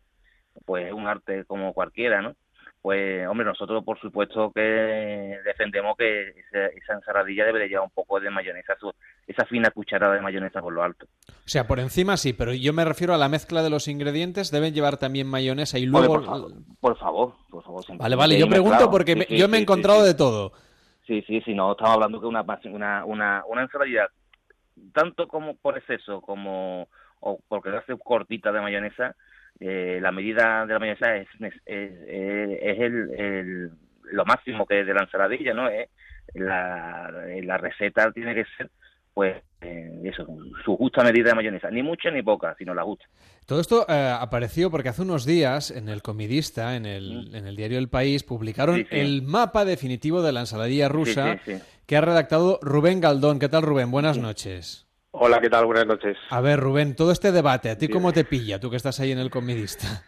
pues 0.65 0.87
es 0.87 0.93
un 0.93 1.07
arte 1.07 1.45
como 1.45 1.73
cualquiera, 1.73 2.23
¿no? 2.23 2.35
Pues, 2.87 3.27
hombre, 3.27 3.45
nosotros 3.45 3.83
por 3.83 3.99
supuesto 3.99 4.53
que 4.55 4.61
defendemos 5.45 5.97
que 5.97 6.29
esa, 6.29 6.67
esa 6.67 6.93
ensaladilla 6.95 7.45
debe 7.45 7.59
de 7.59 7.69
llevar 7.69 7.83
un 7.87 7.91
poco 7.91 8.21
de 8.21 8.31
mayonesa, 8.31 8.77
su- 8.79 8.93
esa 9.27 9.45
fina 9.47 9.73
cucharada 9.73 10.15
de 10.15 10.21
mayonesa 10.21 10.61
por 10.63 10.73
lo 10.73 10.85
alto. 10.85 11.05
O 11.29 11.33
sea, 11.49 11.67
por 11.67 11.81
encima 11.81 12.17
sí, 12.17 12.33
pero 12.33 12.55
yo 12.55 12.73
me 12.73 12.85
refiero 12.85 13.13
a 13.13 13.19
la 13.19 13.29
mezcla 13.29 13.65
de 13.65 13.71
los 13.71 13.89
ingredientes. 13.89 14.53
Deben 14.53 14.73
llevar 14.73 14.99
también 14.99 15.27
mayonesa 15.27 15.81
y 15.81 15.87
luego... 15.87 16.15
por, 16.15 16.25
favor, 16.27 16.53
por 16.79 16.97
favor, 16.97 17.35
por 17.51 17.65
favor. 17.65 17.85
Vale, 17.99 18.15
vale, 18.15 18.39
yo 18.39 18.47
pregunto 18.49 18.71
mezclado. 18.75 18.93
porque 18.93 19.15
Sí, 19.15 19.19
me- 19.19 19.25
sí, 19.25 19.37
yo 19.37 19.49
me 19.49 19.57
he 19.57 19.59
sí, 19.59 19.63
encontrado 19.65 20.05
de 20.05 20.15
todo. 20.15 20.53
Sí, 21.09 21.25
sí, 21.27 21.41
sí, 21.45 21.55
no, 21.55 21.73
estamos 21.73 21.93
hablando 21.95 22.21
que 22.21 22.27
una, 22.27 22.43
una, 22.67 23.05
una, 23.05 23.43
una 23.49 23.63
ensaladilla, 23.63 24.07
tanto 24.93 25.27
como 25.27 25.57
por 25.57 25.77
exceso 25.77 26.21
como 26.21 26.87
o 27.19 27.41
porque 27.49 27.71
hace 27.71 27.97
cortita 27.99 28.53
de 28.53 28.61
mayonesa, 28.61 29.17
eh, 29.61 29.99
la 30.03 30.13
medida 30.13 30.67
de 30.67 30.73
la 30.75 30.79
mayonesa 30.79 31.17
es, 31.17 31.29
es, 31.41 31.55
es- 31.67 32.59
es 32.63 32.81
el, 32.81 33.11
el- 33.19 33.71
lo 34.13 34.25
máximo 34.25 34.67
que 34.67 34.81
es 34.81 34.87
de 34.87 34.95
la 34.95 35.03
ensaladilla, 35.03 35.53
¿no? 35.55 35.69
Es 35.69 35.89
la, 36.35 37.11
la 37.43 37.57
receta 37.59 38.13
tiene 38.13 38.35
que 38.35 38.45
ser, 38.57 38.71
pues, 39.15 39.37
eh, 39.63 40.01
eso, 40.05 40.27
su 40.65 40.77
justa 40.77 41.03
medida 41.03 41.31
de 41.31 41.35
mayonesa, 41.35 41.71
ni 41.71 41.83
mucha 41.83 42.11
ni 42.11 42.23
poca, 42.23 42.55
sino 42.59 42.75
la 42.75 42.83
justa. 42.85 43.05
Todo 43.47 43.61
esto 43.61 43.87
eh, 43.89 44.15
apareció 44.21 44.71
porque 44.71 44.91
hace 44.91 45.03
unos 45.03 45.25
días 45.25 45.71
en 45.71 45.89
el 45.89 46.03
Comidista, 46.03 46.77
en 46.77 46.85
el, 46.87 47.35
en 47.35 47.47
el 47.47 47.57
diario 47.57 47.79
El 47.79 47.89
País, 47.89 48.23
publicaron 48.23 48.77
Sí, 48.77 48.83
sí. 48.91 48.97
el 48.99 49.23
mapa 49.23 49.65
definitivo 49.65 50.23
de 50.23 50.33
la 50.33 50.41
ensaladilla 50.41 50.89
rusa 50.89 51.39
sí. 51.45 51.55
que 51.87 51.97
ha 51.97 52.01
redactado 52.01 52.59
Rubén 52.63 53.01
Galdón. 53.01 53.39
¿Qué 53.39 53.49
tal, 53.49 53.63
Rubén? 53.63 53.91
Buenas 53.91 54.19
noches. 54.19 54.86
Hola, 55.19 55.41
¿qué 55.41 55.49
tal? 55.49 55.65
Buenas 55.65 55.87
noches. 55.87 56.15
A 56.29 56.43
ver, 56.43 56.61
Rubén, 56.61 56.95
todo 56.95 57.11
este 57.11 57.33
debate, 57.33 57.71
¿a 57.71 57.79
ti 57.79 57.89
cómo 57.89 58.13
te 58.13 58.25
pilla, 58.25 58.61
tú 58.61 58.69
que 58.69 58.77
estás 58.77 59.01
ahí 59.01 59.13
en 59.13 59.19
el 59.19 59.31
Comidista? 59.31 60.05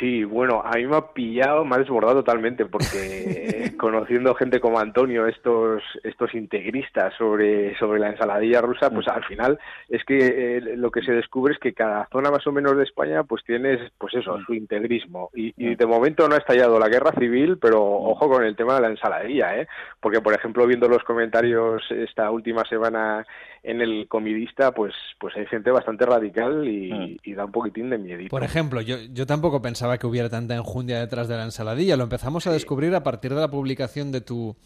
Sí, 0.00 0.24
bueno, 0.24 0.62
a 0.64 0.76
mí 0.76 0.86
me 0.86 0.96
ha 0.96 1.12
pillado, 1.12 1.62
me 1.66 1.76
ha 1.76 1.78
desbordado 1.78 2.16
totalmente, 2.16 2.64
porque 2.64 3.72
conociendo 3.78 4.34
gente 4.34 4.58
como 4.58 4.78
Antonio, 4.78 5.26
estos 5.26 5.82
estos 6.02 6.34
integristas 6.34 7.12
sobre, 7.18 7.76
sobre 7.78 8.00
la 8.00 8.08
ensaladilla 8.08 8.62
rusa, 8.62 8.88
pues 8.88 9.06
al 9.08 9.22
final 9.24 9.58
es 9.90 10.02
que 10.06 10.56
eh, 10.56 10.60
lo 10.76 10.90
que 10.90 11.02
se 11.02 11.12
descubre 11.12 11.52
es 11.52 11.60
que 11.60 11.74
cada 11.74 12.08
zona 12.10 12.30
más 12.30 12.46
o 12.46 12.52
menos 12.52 12.78
de 12.78 12.84
España 12.84 13.24
pues 13.24 13.44
tienes, 13.44 13.92
pues 13.98 14.14
eso, 14.14 14.40
su 14.46 14.54
integrismo. 14.54 15.28
Y, 15.34 15.52
y 15.58 15.74
de 15.74 15.86
momento 15.86 16.26
no 16.26 16.34
ha 16.34 16.38
estallado 16.38 16.78
la 16.78 16.88
guerra 16.88 17.12
civil, 17.18 17.58
pero 17.60 17.82
ojo 17.84 18.26
con 18.26 18.42
el 18.42 18.56
tema 18.56 18.76
de 18.76 18.80
la 18.80 18.88
ensaladilla, 18.88 19.58
¿eh? 19.58 19.68
Porque, 20.00 20.22
por 20.22 20.32
ejemplo, 20.32 20.66
viendo 20.66 20.88
los 20.88 21.04
comentarios 21.04 21.82
esta 21.90 22.30
última 22.30 22.64
semana 22.64 23.26
en 23.62 23.80
el 23.82 24.08
comidista, 24.08 24.72
pues, 24.72 24.94
pues 25.18 25.36
hay 25.36 25.46
gente 25.46 25.70
bastante 25.70 26.06
radical 26.06 26.66
y, 26.66 27.20
y 27.22 27.34
da 27.34 27.44
un 27.44 27.52
poquitín 27.52 27.90
de 27.90 27.98
miedito. 27.98 28.30
Por 28.30 28.42
ejemplo, 28.42 28.80
yo, 28.80 28.96
yo 29.12 29.26
tampoco 29.26 29.60
pensaba 29.60 29.89
que 29.98 30.06
hubiera 30.06 30.28
tanta 30.28 30.54
enjundia 30.54 30.98
detrás 30.98 31.28
de 31.28 31.36
la 31.36 31.44
ensaladilla. 31.44 31.96
Lo 31.96 32.04
empezamos 32.04 32.46
a 32.46 32.52
descubrir 32.52 32.94
a 32.94 33.02
partir 33.02 33.34
de 33.34 33.40
la 33.40 33.50
publicación 33.50 34.12
de 34.12 34.20
tu, 34.20 34.56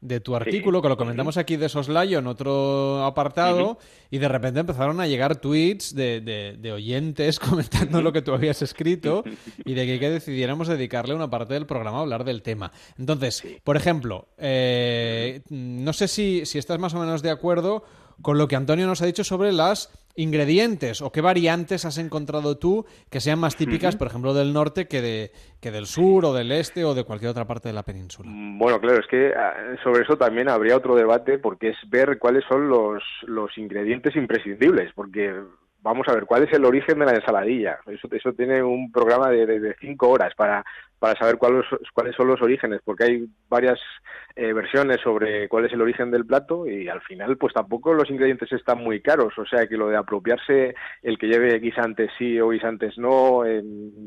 de 0.00 0.20
tu 0.20 0.36
artículo, 0.36 0.82
que 0.82 0.88
lo 0.88 0.96
comentamos 0.96 1.36
aquí 1.36 1.56
de 1.56 1.68
Soslayo 1.68 2.18
en 2.18 2.26
otro 2.26 3.04
apartado, 3.04 3.78
y 4.10 4.18
de 4.18 4.28
repente 4.28 4.60
empezaron 4.60 5.00
a 5.00 5.06
llegar 5.06 5.36
tweets 5.36 5.94
de, 5.94 6.20
de, 6.20 6.56
de 6.58 6.72
oyentes 6.72 7.38
comentando 7.40 8.02
lo 8.02 8.12
que 8.12 8.22
tú 8.22 8.32
habías 8.32 8.62
escrito 8.62 9.24
y 9.64 9.74
de 9.74 9.86
que, 9.86 9.98
que 9.98 10.10
decidiéramos 10.10 10.68
dedicarle 10.68 11.14
una 11.14 11.30
parte 11.30 11.54
del 11.54 11.66
programa 11.66 11.98
a 11.98 12.00
hablar 12.02 12.24
del 12.24 12.42
tema. 12.42 12.70
Entonces, 12.98 13.42
por 13.64 13.76
ejemplo, 13.76 14.28
eh, 14.38 15.42
no 15.48 15.92
sé 15.92 16.08
si, 16.08 16.44
si 16.44 16.58
estás 16.58 16.78
más 16.78 16.94
o 16.94 17.00
menos 17.00 17.22
de 17.22 17.30
acuerdo 17.30 17.84
con 18.22 18.38
lo 18.38 18.48
que 18.48 18.56
Antonio 18.56 18.86
nos 18.86 19.02
ha 19.02 19.06
dicho 19.06 19.24
sobre 19.24 19.52
las 19.52 19.90
ingredientes 20.16 21.02
o 21.02 21.10
qué 21.10 21.20
variantes 21.20 21.84
has 21.84 21.98
encontrado 21.98 22.56
tú 22.56 22.86
que 23.10 23.20
sean 23.20 23.38
más 23.38 23.56
típicas, 23.56 23.96
por 23.96 24.06
ejemplo, 24.06 24.34
del 24.34 24.52
norte 24.52 24.86
que, 24.86 25.00
de, 25.00 25.32
que 25.60 25.70
del 25.70 25.86
sur 25.86 26.24
o 26.24 26.32
del 26.32 26.52
este 26.52 26.84
o 26.84 26.94
de 26.94 27.04
cualquier 27.04 27.30
otra 27.30 27.46
parte 27.46 27.68
de 27.68 27.74
la 27.74 27.82
península. 27.82 28.30
Bueno, 28.32 28.80
claro, 28.80 29.00
es 29.00 29.06
que 29.06 29.32
ah, 29.36 29.76
sobre 29.82 30.02
eso 30.04 30.16
también 30.16 30.48
habría 30.48 30.76
otro 30.76 30.94
debate 30.94 31.38
porque 31.38 31.70
es 31.70 31.76
ver 31.88 32.18
cuáles 32.18 32.44
son 32.48 32.68
los, 32.68 33.02
los 33.26 33.56
ingredientes 33.58 34.14
imprescindibles, 34.16 34.92
porque 34.94 35.34
vamos 35.84 36.08
a 36.08 36.14
ver 36.14 36.24
cuál 36.24 36.44
es 36.44 36.52
el 36.54 36.64
origen 36.64 36.98
de 36.98 37.04
la 37.04 37.12
ensaladilla. 37.12 37.78
Eso, 37.86 38.08
eso 38.10 38.32
tiene 38.32 38.62
un 38.62 38.90
programa 38.90 39.28
de, 39.28 39.46
de, 39.46 39.76
cinco 39.78 40.08
horas 40.08 40.32
para, 40.34 40.64
para 40.98 41.14
saber 41.18 41.36
cuáles, 41.36 41.66
cuáles 41.92 42.16
son 42.16 42.26
los 42.26 42.40
orígenes, 42.40 42.80
porque 42.82 43.04
hay 43.04 43.26
varias 43.50 43.78
eh, 44.34 44.54
versiones 44.54 45.00
sobre 45.02 45.46
cuál 45.46 45.66
es 45.66 45.72
el 45.74 45.82
origen 45.82 46.10
del 46.10 46.24
plato 46.24 46.66
y 46.66 46.88
al 46.88 47.02
final 47.02 47.36
pues 47.36 47.52
tampoco 47.52 47.92
los 47.92 48.10
ingredientes 48.10 48.50
están 48.52 48.82
muy 48.82 49.02
caros, 49.02 49.34
o 49.36 49.44
sea 49.44 49.66
que 49.66 49.76
lo 49.76 49.88
de 49.88 49.98
apropiarse 49.98 50.74
el 51.02 51.18
que 51.18 51.26
lleve 51.26 51.58
guisantes 51.58 52.10
sí 52.16 52.40
o 52.40 52.48
guisantes 52.48 52.96
no, 52.96 53.42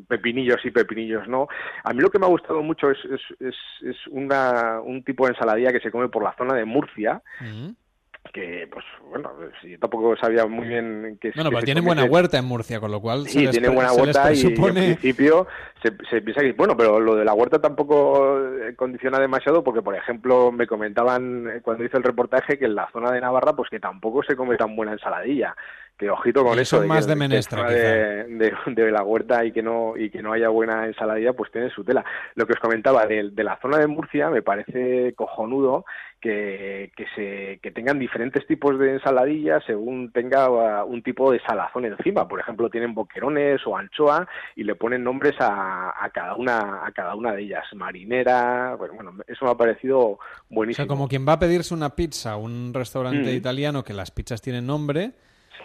pepinillos 0.08 0.60
sí, 0.64 0.72
pepinillos 0.72 1.28
no. 1.28 1.48
A 1.84 1.94
mí 1.94 2.02
lo 2.02 2.10
que 2.10 2.18
me 2.18 2.26
ha 2.26 2.30
gustado 2.30 2.64
mucho 2.64 2.90
es, 2.90 2.98
es, 3.06 3.22
es, 3.40 3.56
es 3.84 4.08
una, 4.10 4.82
un 4.82 5.04
tipo 5.04 5.26
de 5.26 5.34
ensaladilla 5.34 5.72
que 5.72 5.80
se 5.80 5.92
come 5.92 6.10
por 6.10 6.24
la 6.24 6.36
zona 6.36 6.56
de 6.56 6.66
Murcia, 6.66 7.22
que 8.32 8.68
pues 8.72 8.86
bueno 9.10 9.32
yo 9.64 9.80
tampoco 9.80 10.16
sabía 10.18 10.46
muy 10.46 10.68
bien 10.68 11.18
que 11.22 11.32
bueno 11.36 11.50
pero 11.50 11.64
tiene 11.64 11.82
buena 11.82 12.06
huerta 12.06 12.38
en 12.38 12.46
Murcia 12.46 12.80
con 12.80 12.92
lo 12.92 13.02
cual 13.02 13.28
sí 13.28 13.42
les, 13.42 13.52
tiene 13.52 13.70
buena 13.70 13.94
huerta 13.94 14.34
y 14.34 14.42
en 14.42 14.74
principio 14.74 15.48
se, 15.82 15.92
se, 16.10 16.22
piensa 16.22 16.42
que 16.42 16.54
bueno 16.54 16.76
pero 16.76 17.00
lo 17.00 17.16
de 17.16 17.26
la 17.26 17.34
huerta 17.34 17.60
tampoco 17.60 18.40
condiciona 18.76 19.20
demasiado 19.20 19.64
porque 19.64 19.82
por 19.82 19.96
ejemplo 19.96 20.52
me 20.52 20.68
comentaban 20.68 21.62
cuando 21.62 21.84
hice 21.84 21.98
el 21.98 22.04
reportaje 22.04 22.58
que 22.58 22.66
en 22.66 22.76
la 22.76 22.90
zona 22.92 23.12
de 23.12 23.22
Navarra 23.22 23.56
pues 23.56 23.70
que 23.70 23.80
tampoco 23.80 24.24
se 24.24 24.36
come 24.36 24.58
tan 24.58 24.76
buena 24.76 24.94
ensaladilla 24.94 25.56
que 25.98 26.10
ojito 26.10 26.44
con 26.44 26.58
y 26.58 26.62
eso 26.62 26.78
son 26.78 26.88
más 26.88 27.06
que, 27.06 27.12
de 27.12 27.16
menestra 27.16 27.70
de, 27.70 28.24
de, 28.26 28.54
de, 28.68 28.92
la 28.92 29.04
huerta 29.04 29.44
y 29.44 29.52
que 29.52 29.64
no 29.64 29.98
y 29.98 30.10
que 30.10 30.22
no 30.22 30.34
haya 30.34 30.50
buena 30.50 30.86
ensaladilla 30.86 31.34
pues 31.34 31.52
tiene 31.52 31.70
su 31.72 31.84
tela. 31.84 32.06
Lo 32.36 32.46
que 32.46 32.54
os 32.54 32.60
comentaba 32.60 33.06
de, 33.06 33.32
de 33.32 33.44
la 33.44 33.58
zona 33.62 33.78
de 33.80 33.88
Murcia 33.88 34.30
me 34.30 34.42
parece 34.42 35.14
cojonudo 35.16 35.86
que, 36.22 36.92
que 36.96 37.06
se 37.16 37.60
que 37.62 37.72
tengan 37.72 37.98
diferentes 38.00 38.46
tipos 38.46 38.78
de 38.78 38.94
ensaladilla 38.94 39.60
según 39.66 40.12
tenga 40.12 40.84
un 40.84 41.02
tipo 41.02 41.32
de 41.32 41.40
salazón 41.42 41.86
encima. 41.86 42.28
Por 42.28 42.40
ejemplo 42.40 42.70
tienen 42.70 42.94
boquerones 42.94 43.62
o 43.66 43.76
anchoa 43.76 44.28
y 44.56 44.64
le 44.64 44.76
ponen 44.76 45.04
nombres 45.04 45.36
a, 45.40 45.94
a 46.04 46.10
cada 46.12 46.36
una 46.36 46.86
a 46.86 46.92
cada 46.92 47.16
una 47.16 47.34
de 47.34 47.42
ellas. 47.44 47.66
Marinera 47.74 48.76
bueno, 48.78 48.94
bueno 48.94 49.14
eso 49.28 49.46
me 49.46 49.52
ha 49.52 49.56
parecido 49.56 50.20
buenísimo 50.50 50.84
o 50.84 50.86
sea 50.86 50.88
como 50.88 51.08
quien 51.08 51.28
va 51.28 51.34
a 51.34 51.40
pedirse 51.40 51.74
una 51.74 51.96
pizza 51.96 52.34
a 52.34 52.38
un 52.38 52.74
restaurante 52.74 53.18
Mm. 53.18 53.36
italiano 53.36 53.84
que 53.84 53.94
las 53.94 54.12
pizzas 54.12 54.42
tienen 54.42 54.68
nombre 54.68 55.12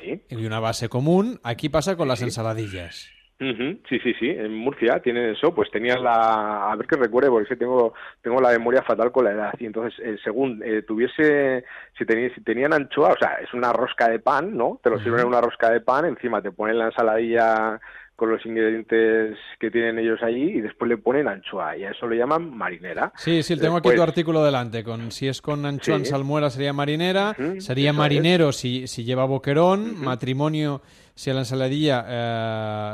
sí. 0.02 0.22
y 0.30 0.44
una 0.46 0.60
base 0.60 0.88
común 0.88 1.38
aquí 1.44 1.68
pasa 1.68 1.96
con 1.96 2.08
las 2.08 2.18
Sí. 2.18 2.26
ensaladillas 2.26 3.10
Uh 3.40 3.44
-huh. 3.46 3.80
Sí, 3.88 3.98
sí, 4.04 4.14
sí. 4.20 4.28
En 4.30 4.54
Murcia 4.54 5.00
tienen 5.02 5.30
eso. 5.30 5.52
Pues 5.52 5.68
tenían 5.72 6.04
la. 6.04 6.70
A 6.70 6.76
ver 6.76 6.86
que 6.86 6.94
recuerde, 6.94 7.28
porque 7.28 7.42
es 7.42 7.48
que 7.48 7.56
tengo, 7.56 7.92
tengo 8.22 8.40
la 8.40 8.50
memoria 8.50 8.82
fatal 8.82 9.10
con 9.10 9.24
la 9.24 9.32
edad. 9.32 9.52
Y 9.58 9.66
entonces, 9.66 9.98
eh, 9.98 10.16
según 10.22 10.62
eh, 10.64 10.82
tuviese. 10.82 11.64
Si, 11.98 12.04
tení, 12.06 12.30
si 12.36 12.40
tenían 12.44 12.72
anchoa, 12.72 13.08
o 13.14 13.16
sea, 13.18 13.38
es 13.42 13.52
una 13.52 13.72
rosca 13.72 14.08
de 14.08 14.20
pan, 14.20 14.56
¿no? 14.56 14.78
Te 14.80 14.90
lo 14.90 15.00
sirven 15.00 15.22
en 15.22 15.26
una 15.26 15.40
rosca 15.40 15.70
de 15.70 15.80
pan, 15.80 16.04
encima 16.04 16.40
te 16.40 16.52
ponen 16.52 16.78
la 16.78 16.84
ensaladilla 16.86 17.80
con 18.16 18.30
los 18.30 18.44
ingredientes 18.46 19.36
que 19.58 19.70
tienen 19.70 19.98
ellos 19.98 20.20
allí 20.22 20.42
y 20.42 20.60
después 20.60 20.88
le 20.88 20.96
ponen 20.96 21.26
anchoa 21.28 21.76
y 21.76 21.84
a 21.84 21.90
eso 21.90 22.06
le 22.06 22.16
llaman 22.16 22.56
marinera. 22.56 23.12
Sí, 23.16 23.42
sí, 23.42 23.56
tengo 23.56 23.74
después... 23.76 23.92
aquí 23.92 23.96
tu 23.96 24.02
artículo 24.02 24.44
delante. 24.44 24.84
Con 24.84 25.10
si 25.10 25.26
es 25.28 25.40
con 25.42 25.64
anchoa 25.66 25.96
Sí. 25.96 26.00
en 26.02 26.06
salmuera 26.06 26.50
sería 26.50 26.72
marinera, 26.72 27.34
sería 27.58 27.92
marinero 27.92 28.52
si, 28.52 28.86
si 28.86 29.04
lleva 29.04 29.24
boquerón, 29.24 30.00
matrimonio 30.00 30.82
si 31.14 31.30
a 31.30 31.34
la 31.34 31.40
ensaladilla 31.40 32.04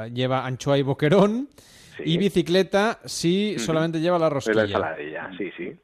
eh, 0.06 0.10
lleva 0.14 0.46
anchoa 0.46 0.78
y 0.78 0.82
boquerón, 0.82 1.48
Sí. 1.98 2.04
y 2.06 2.16
bicicleta 2.18 3.00
si 3.04 3.58
solamente 3.58 4.00
lleva 4.00 4.18
la 4.18 4.26
De 4.26 4.30
rosquilla. 4.30 4.56
la 4.56 4.64
ensaladilla, 4.94 5.30
sí, 5.37 5.50
sí. 5.56 5.76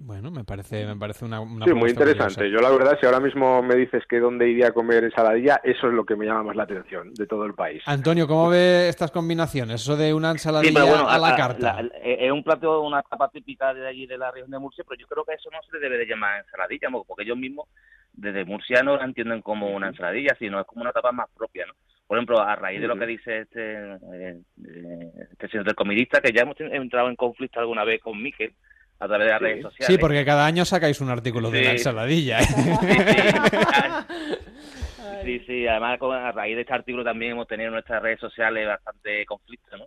Bueno, 0.00 0.30
me 0.30 0.44
parece, 0.44 0.86
me 0.86 0.94
parece 0.94 1.24
una, 1.24 1.40
una 1.40 1.66
Sí, 1.66 1.74
muy 1.74 1.90
interesante. 1.90 2.36
curiosa. 2.36 2.54
Yo 2.56 2.60
la 2.62 2.70
verdad, 2.70 2.96
si 3.00 3.06
ahora 3.06 3.18
mismo 3.18 3.60
me 3.64 3.74
dices 3.74 4.04
que 4.08 4.20
dónde 4.20 4.48
iría 4.48 4.68
a 4.68 4.72
comer 4.72 5.02
ensaladilla, 5.02 5.60
eso 5.64 5.88
es 5.88 5.92
lo 5.92 6.04
que 6.04 6.14
me 6.14 6.24
llama 6.24 6.44
más 6.44 6.56
la 6.56 6.62
atención 6.62 7.12
de 7.14 7.26
todo 7.26 7.44
el 7.44 7.54
país. 7.54 7.82
Antonio, 7.84 8.28
¿cómo 8.28 8.48
ve 8.48 8.88
estas 8.88 9.10
combinaciones? 9.10 9.82
Eso 9.82 9.96
de 9.96 10.14
una 10.14 10.30
Sí, 10.30 10.36
ensaladilla 10.36 10.72
pero 10.72 10.86
bueno, 10.86 11.08
a 11.08 11.18
la 11.18 11.34
carta. 11.34 11.82
la- 11.82 11.90
es 12.04 12.30
un 12.30 12.44
plato, 12.44 12.80
una 12.82 13.02
tapa 13.02 13.28
típica 13.28 13.74
de 13.74 13.88
allí 13.88 14.06
de 14.06 14.16
la 14.18 14.30
región 14.30 14.52
de 14.52 14.60
Murcia, 14.60 14.84
pero 14.88 15.00
yo 15.00 15.08
creo 15.08 15.24
que 15.24 15.34
eso 15.34 15.50
no 15.50 15.58
se 15.68 15.72
le 15.76 15.80
debe 15.80 15.98
de 15.98 16.06
llamar 16.06 16.44
ensaladilla, 16.44 16.88
porque 17.04 17.24
ellos 17.24 17.36
mismos 17.36 17.68
desde 18.12 18.44
Murcia 18.44 18.84
no 18.84 18.96
la 18.96 19.04
entienden 19.04 19.42
como 19.42 19.74
una 19.74 19.88
ensaladilla, 19.88 20.36
sino 20.38 20.60
es 20.60 20.66
como 20.66 20.82
una 20.82 20.92
tapa 20.92 21.10
más 21.10 21.26
propia, 21.36 21.66
¿no? 21.66 21.72
Por 22.06 22.18
ejemplo, 22.18 22.40
a 22.40 22.54
raíz 22.54 22.80
de 22.80 22.86
lo 22.86 22.96
que 22.96 23.04
dice 23.06 23.38
este, 23.40 23.74
eh, 23.74 24.40
eh, 24.64 25.12
este 25.32 25.48
señor 25.48 25.66
del 25.66 25.74
comidista, 25.74 26.20
que 26.20 26.32
ya 26.32 26.42
hemos 26.42 26.58
entrado 26.60 27.08
en 27.08 27.16
conflicto 27.16 27.58
alguna 27.58 27.82
vez 27.84 28.00
con 28.00 28.22
Miquel 28.22 28.54
a 29.00 29.06
través 29.06 29.26
de 29.26 29.30
las 29.32 29.38
Sí. 29.40 29.44
redes 29.44 29.62
sociales. 29.62 29.86
Sí, 29.86 29.98
porque 29.98 30.24
cada 30.24 30.46
año 30.46 30.64
sacáis 30.64 31.00
un 31.00 31.10
artículo 31.10 31.50
de 31.50 31.58
Sí. 31.60 31.64
la 31.64 31.70
ensaladilla. 31.72 32.38
¿eh? 32.40 32.44
Sí, 35.24 35.40
sí, 35.46 35.66
además 35.66 35.98
con- 35.98 36.14
a 36.16 36.32
raíz 36.32 36.54
de 36.54 36.62
este 36.62 36.72
artículo 36.72 37.04
también 37.04 37.32
hemos 37.32 37.46
tenido 37.46 37.68
en 37.68 37.74
nuestras 37.74 38.00
redes 38.02 38.20
sociales 38.20 38.66
bastante 38.66 39.26
conflicto, 39.26 39.76
¿no? 39.76 39.84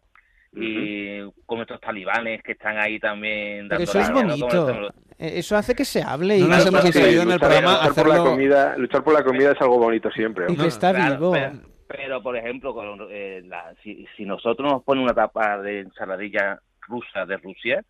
Y 0.54 1.22
con 1.46 1.58
nuestros 1.60 1.80
talibanes 1.80 2.44
que 2.44 2.52
están 2.52 2.78
ahí 2.78 3.00
también 3.00 3.68
dando 3.70 3.84
eso 3.84 4.00
es 4.00 4.08
la-. 4.10 4.14
Como 4.14 4.28
bonito. 4.38 4.90
Eh, 5.18 5.40
Eso 5.40 5.56
hace 5.56 5.74
que 5.74 5.86
se 5.86 6.04
hable 6.04 6.38
y 6.38 6.42
No 6.42 6.48
nos 6.50 6.66
hemos 6.66 6.84
atrevido 6.86 7.24
en 7.24 7.32
el 7.32 7.40
programa 7.40 7.72
luchar 7.88 7.94
por 7.96 8.08
la 8.08 8.14
hacerlo- 8.16 8.30
comida, 8.32 8.78
luchar 8.78 9.04
por 9.04 9.14
la 9.14 9.24
comida 9.24 9.52
es 9.54 9.62
algo 9.62 9.78
bonito 9.80 10.12
siempre. 10.12 10.46
y 10.50 10.56
¿no? 10.56 10.62
que 10.64 10.68
está 10.68 10.94
Claro, 10.94 11.16
vivo. 11.16 11.32
Pero, 11.32 11.52
pero, 11.88 12.22
por 12.24 12.36
ejemplo, 12.38 12.74
con, 12.74 13.08
eh, 13.10 13.42
la- 13.46 13.74
si, 13.82 14.06
si 14.18 14.26
nosotros 14.26 14.70
nos 14.72 14.84
ponen 14.84 15.04
una 15.06 15.14
tapa 15.14 15.58
de 15.60 15.80
ensaladilla 15.80 16.60
rusa 16.88 17.26
de 17.26 17.38
Rusia, 17.38 17.82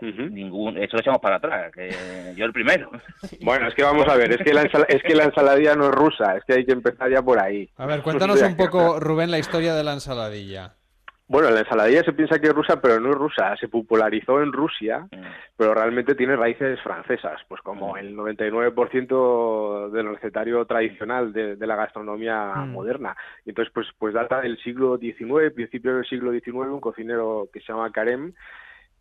Ningún, 0.00 0.76
eso 0.78 0.96
lo 0.96 1.00
echamos 1.00 1.20
para 1.20 1.36
atrás, 1.36 1.72
que 1.72 1.90
yo 2.36 2.44
el 2.44 2.52
primero. 2.52 2.90
Bueno, 3.42 3.68
es 3.68 3.74
que 3.74 3.82
vamos 3.82 4.06
a 4.08 4.16
ver, 4.16 4.30
es 4.32 4.38
que, 4.38 4.52
la 4.52 4.62
ensala- 4.64 4.86
es 4.88 5.02
que 5.02 5.14
la 5.14 5.24
ensaladilla 5.24 5.74
no 5.74 5.86
es 5.86 5.92
rusa, 5.94 6.36
es 6.36 6.44
que 6.44 6.54
hay 6.54 6.66
que 6.66 6.72
empezar 6.72 7.10
ya 7.10 7.22
por 7.22 7.38
ahí. 7.42 7.68
A 7.76 7.86
ver, 7.86 8.02
cuéntanos 8.02 8.38
sea 8.38 8.48
un 8.48 8.56
poco, 8.56 9.00
Rubén, 9.00 9.30
la 9.30 9.38
historia 9.38 9.74
de 9.74 9.84
la 9.84 9.92
ensaladilla. 9.94 10.74
Bueno, 11.28 11.50
la 11.50 11.58
ensaladilla 11.60 12.04
se 12.04 12.12
piensa 12.12 12.38
que 12.38 12.46
es 12.46 12.52
rusa, 12.54 12.80
pero 12.80 13.00
no 13.00 13.10
es 13.10 13.16
rusa. 13.16 13.56
Se 13.56 13.66
popularizó 13.66 14.40
en 14.42 14.52
Rusia, 14.52 15.08
Mm. 15.10 15.22
pero 15.56 15.74
realmente 15.74 16.14
tiene 16.14 16.36
raíces 16.36 16.80
francesas, 16.82 17.40
pues 17.48 17.60
como 17.62 17.96
el 17.96 18.14
99% 18.14 19.90
del 19.90 20.08
recetario 20.14 20.64
tradicional 20.66 21.32
de, 21.32 21.56
de 21.56 21.66
la 21.66 21.74
gastronomía 21.76 22.52
Mm. 22.56 22.70
moderna. 22.72 23.16
Y 23.44 23.48
entonces, 23.50 23.72
pues, 23.74 23.88
pues 23.98 24.14
data 24.14 24.40
del 24.40 24.56
siglo 24.62 24.98
XIX, 24.98 25.50
principio 25.52 25.96
del 25.96 26.06
siglo 26.06 26.30
XIX, 26.30 26.68
un 26.70 26.80
cocinero 26.80 27.48
que 27.52 27.60
se 27.60 27.72
llama 27.72 27.90
Carême, 27.90 28.32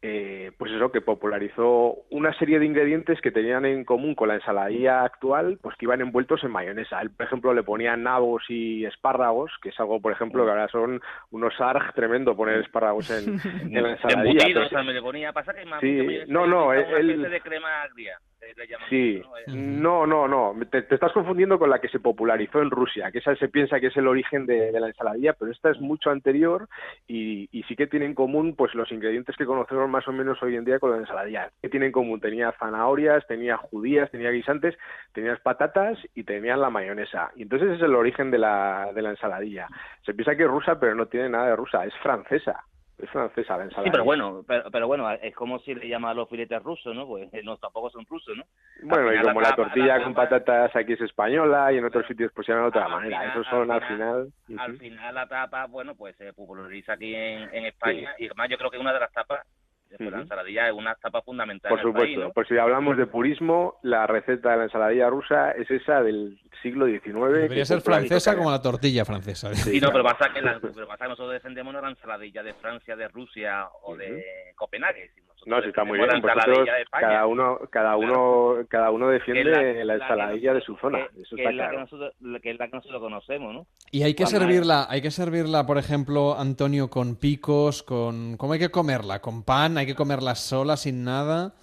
eh, 0.07 0.51
pues 0.59 0.71
eso, 0.71 0.91
que 0.91 1.01
popularizó 1.01 1.95
una 2.11 2.31
serie 2.37 2.59
de 2.59 2.65
ingredientes 2.67 3.19
que 3.21 3.31
tenían 3.31 3.65
en 3.65 3.83
común 3.85 4.13
con 4.13 4.27
la 4.27 4.35
ensaladilla 4.35 5.03
actual, 5.03 5.57
pues 5.63 5.75
que 5.77 5.85
iban 5.85 5.99
envueltos 6.01 6.43
en 6.43 6.51
mayonesa. 6.51 7.01
Él, 7.01 7.09
por 7.09 7.25
ejemplo, 7.25 7.53
le 7.55 7.63
ponía 7.63 7.95
nabos 7.97 8.43
y 8.47 8.85
espárragos, 8.85 9.51
que 9.63 9.69
es 9.69 9.79
algo, 9.79 9.99
por 9.99 10.11
ejemplo, 10.11 10.45
que 10.45 10.51
ahora 10.51 10.67
son 10.67 11.01
unos 11.31 11.59
arg 11.59 11.91
tremendo 11.95 12.35
poner 12.35 12.59
espárragos 12.59 13.09
en, 13.09 13.39
en 13.75 13.81
la 13.83 13.91
ensaladilla. 13.93 14.31
Embutidos 14.45 14.69
también 14.69 14.95
le 14.95 15.01
ponía, 15.01 15.33
pasa 15.33 15.53
que 15.55 15.65
más 15.65 15.81
Sí, 15.81 16.19
no, 16.27 16.45
no, 16.45 16.71
él- 16.71 17.23
de 17.23 17.41
crema 17.41 17.81
agria. 17.81 18.19
Le 18.53 18.67
llaman 18.67 18.89
Sí, 18.89 19.21
mucho, 19.23 19.51
¿no? 19.51 20.05
No, 20.05 20.27
no, 20.27 20.53
no, 20.53 20.65
te, 20.67 20.81
te 20.83 20.95
estás 20.95 21.11
confundiendo 21.13 21.57
con 21.59 21.69
la 21.69 21.79
que 21.79 21.89
se 21.89 21.99
popularizó 21.99 22.61
en 22.61 22.69
Rusia, 22.69 23.11
que 23.11 23.19
esa 23.19 23.35
se 23.35 23.49
piensa 23.49 23.79
que 23.79 23.87
es 23.87 23.97
el 23.97 24.07
origen 24.07 24.45
de, 24.45 24.71
de 24.71 24.79
la 24.79 24.87
ensaladilla, 24.87 25.33
pero 25.33 25.51
esta 25.51 25.71
es 25.71 25.79
mucho 25.79 26.09
anterior 26.09 26.67
y, 27.07 27.49
y 27.51 27.63
sí 27.63 27.75
que 27.75 27.87
tiene 27.87 28.05
en 28.05 28.15
común 28.15 28.55
pues 28.55 28.73
los 28.75 28.91
ingredientes 28.91 29.35
que 29.35 29.45
conocemos 29.45 29.89
más 29.89 30.07
o 30.07 30.11
menos 30.11 30.41
hoy 30.43 30.55
en 30.55 30.65
día 30.65 30.79
con 30.79 30.91
la 30.91 30.97
ensaladilla. 30.97 31.51
¿Qué 31.61 31.69
tiene 31.69 31.87
en 31.87 31.91
común? 31.91 32.19
Tenía 32.19 32.51
zanahorias, 32.53 33.25
tenía 33.27 33.57
judías, 33.57 34.09
tenía 34.11 34.31
guisantes, 34.31 34.75
tenías 35.13 35.39
patatas 35.41 35.97
y 36.13 36.23
tenían 36.23 36.61
la 36.61 36.69
mayonesa. 36.69 37.31
Y 37.35 37.43
entonces 37.43 37.71
es 37.71 37.81
el 37.81 37.95
origen 37.95 38.31
de 38.31 38.39
la, 38.39 38.91
de 38.93 39.01
la 39.01 39.11
ensaladilla. 39.11 39.67
Se 40.05 40.13
piensa 40.13 40.35
que 40.35 40.43
es 40.43 40.49
rusa, 40.49 40.79
pero 40.79 40.95
no 40.95 41.07
tiene 41.07 41.29
nada 41.29 41.47
de 41.47 41.55
rusa, 41.55 41.85
es 41.85 41.93
francesa. 42.01 42.63
Es 42.97 43.09
francesa 43.09 43.57
la 43.57 43.63
ensaladilla. 43.65 43.83
Sí, 43.83 43.91
pero 43.91 44.05
bueno, 44.05 44.43
pero, 44.47 44.71
pero 44.71 44.87
bueno, 44.87 45.11
es 45.11 45.35
como 45.35 45.59
si 45.59 45.75
le 45.75 45.87
llaman 45.89 46.15
los 46.15 46.29
filetes 46.29 46.63
rusos, 46.63 46.95
¿no? 46.95 47.05
Pues 47.05 47.27
eh, 47.33 47.41
no, 47.43 47.57
tampoco 47.57 47.89
son 47.89 48.05
rusos, 48.05 48.37
¿no? 48.37 48.43
Bueno, 48.83 49.11
y 49.13 49.17
Al 49.17 49.23
como 49.23 49.41
la 49.41 49.49
tapa- 49.49 49.63
tortilla 49.63 49.97
la 49.97 50.03
con 50.05 50.13
tapa- 50.13 50.29
patatas 50.29 50.75
aquí 50.77 50.93
es 50.93 51.01
española 51.01 51.73
y 51.73 51.77
en 51.77 51.85
otros 51.85 52.07
sitios 52.07 52.31
pues 52.33 52.45
se 52.45 52.53
llama 52.53 52.63
de 52.63 52.69
otra 52.69 52.85
al 52.85 52.91
manera. 52.91 53.19
final- 53.19 53.31
Esos 53.31 53.47
son 53.47 53.69
al 53.71 53.81
final- 53.85 54.31
final. 54.47 54.59
Al 54.61 54.69
Ujú. 54.71 54.79
final 54.79 55.15
la 55.15 55.27
tapa, 55.27 55.65
bueno, 55.67 55.95
pues 55.95 56.15
se 56.15 56.31
populariza 56.31 56.93
aquí 56.93 57.13
en, 57.13 57.53
en 57.53 57.65
España 57.65 58.13
y 58.17 58.27
además 58.27 58.49
yo 58.49 58.57
creo 58.57 58.71
que 58.71 58.77
una 58.77 58.93
de 58.93 58.99
las 59.01 59.11
tapas, 59.11 59.45
de 59.89 60.09
la 60.11 60.19
ensaladilla, 60.21 60.67
es 60.67 60.73
una 60.73 60.95
tapa 60.95 61.21
fundamental 61.21 61.69
Por 61.69 61.79
en 61.79 61.87
el 61.87 61.93
país, 61.93 62.03
supuesto, 62.13 62.27
¿no? 62.27 62.33
pues 62.33 62.47
si 62.47 62.57
hablamos 62.57 62.97
de 62.97 63.05
purismo, 63.07 63.79
la 63.83 64.05
receta 64.07 64.51
de 64.51 64.57
la 64.57 64.63
ensaladilla 64.65 65.09
rusa 65.09 65.51
es 65.51 65.69
esa 65.71 66.01
del 66.01 66.37
siglo 66.61 66.87
XIX. 66.87 67.03
Debería 67.31 67.65
ser 67.65 67.81
francesa 67.81 68.35
como 68.35 68.51
la 68.51 68.61
tortilla 68.61 69.05
francesa. 69.05 69.53
Sí, 69.53 69.79
no, 69.79 69.91
pero 69.91 70.03
pasa 70.03 70.31
que, 70.33 70.41
la- 70.41 70.59
pero 70.75 70.87
pasa 70.87 71.05
que 71.05 71.09
nosotros 71.09 71.33
defendemos 71.33 71.73
no 71.73 71.81
la 71.81 71.89
ensaladilla 71.89 72.43
de 72.43 72.53
Francia, 72.55 72.95
de 72.95 73.07
Rusia 73.07 73.67
o 73.83 73.95
de 73.95 74.23
Copenhague. 74.55 75.11
si 75.13 75.21
nosotros 75.21 75.34
No, 75.45 75.61
sí 75.61 75.67
está 75.69 75.83
muy 75.83 75.97
bien. 75.99 76.09
Vosotros, 76.21 76.67
cada 76.91 77.25
uno, 77.27 77.59
cada 77.69 77.95
uno, 77.97 78.55
cada 78.67 78.89
uno 78.91 79.09
defiende 79.09 79.43
la- 79.45 79.85
la, 79.85 79.93
ensaladilla 79.95 80.53
de 80.53 80.61
su 80.61 80.75
zona. 80.77 81.07
que- 81.13 81.21
Eso 81.21 81.35
que 81.35 81.43
es 81.43 81.55
la 81.55 81.69
que 81.69 81.77
nosotros, 81.77 82.13
que 82.41 82.49
es 82.51 82.59
la 82.59 82.67
que 82.67 82.75
nosotros 82.77 82.99
conocemos, 83.01 83.53
¿no? 83.53 83.67
Y 83.91 84.03
hay 84.03 84.13
que 84.15 84.23
Cuando 84.23 84.39
servirla, 84.39 84.87
hay 84.89 85.01
que 85.01 85.11
servirla, 85.11 85.65
por 85.65 85.77
ejemplo, 85.77 86.35
Antonio, 86.37 86.89
con 86.89 87.15
picos, 87.15 87.83
con... 87.83 88.37
¿Cómo 88.37 88.53
hay 88.53 88.59
que 88.59 88.69
comerla? 88.71 89.21
¿Con 89.21 89.43
pan? 89.43 89.77
¿Hay 89.77 89.85
que 89.85 89.95
comerla 89.95 90.33
sola, 90.35 90.77
sin 90.77 91.03
nada? 91.03 91.53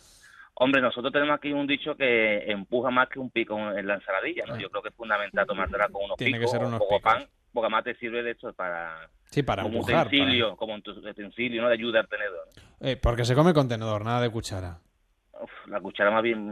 Hombre, 0.54 0.80
nosotros 0.80 1.12
tenemos 1.12 1.34
aquí 1.36 1.52
un 1.52 1.66
dicho 1.66 1.96
que 1.96 2.44
empuja 2.50 2.90
más 2.90 3.08
que 3.08 3.18
un 3.18 3.30
pico 3.30 3.58
en 3.58 3.86
la 3.86 3.94
ensaladilla, 3.94 4.44
¿no? 4.46 4.54
Ah. 4.54 4.58
Yo 4.58 4.70
creo 4.70 4.82
que 4.82 4.90
es 4.90 4.94
fundamental 4.94 5.46
tomártela 5.46 5.88
con 5.88 6.04
unos 6.04 6.16
Tiene 6.18 6.38
que 6.38 6.46
ser 6.46 6.60
un 6.60 6.66
unos 6.66 6.78
poco 6.80 6.98
picos. 6.98 7.12
pan, 7.14 7.24
porque 7.52 7.66
además 7.66 7.84
te 7.84 7.94
sirve 7.96 8.22
de 8.22 8.32
esto 8.32 8.52
para... 8.52 9.08
Sí, 9.26 9.42
para 9.42 9.62
como 9.62 9.76
empujar. 9.76 10.06
utensilio, 10.08 10.56
como 10.56 10.74
un 10.74 10.82
utensilio, 10.86 11.62
¿no? 11.62 11.68
De 11.68 11.74
ayuda 11.74 12.00
al 12.00 12.08
tenedor. 12.08 12.48
para- 12.54 12.90
Eh, 12.92 12.96
porque 12.96 13.24
se 13.24 13.34
come 13.34 13.54
con 13.54 13.68
tenedor, 13.68 14.04
nada 14.04 14.20
de 14.20 14.30
cuchara. 14.30 14.78
Uf, 15.40 15.50
la 15.66 15.80
cuchara 15.80 16.10
más 16.10 16.22
bien 16.22 16.46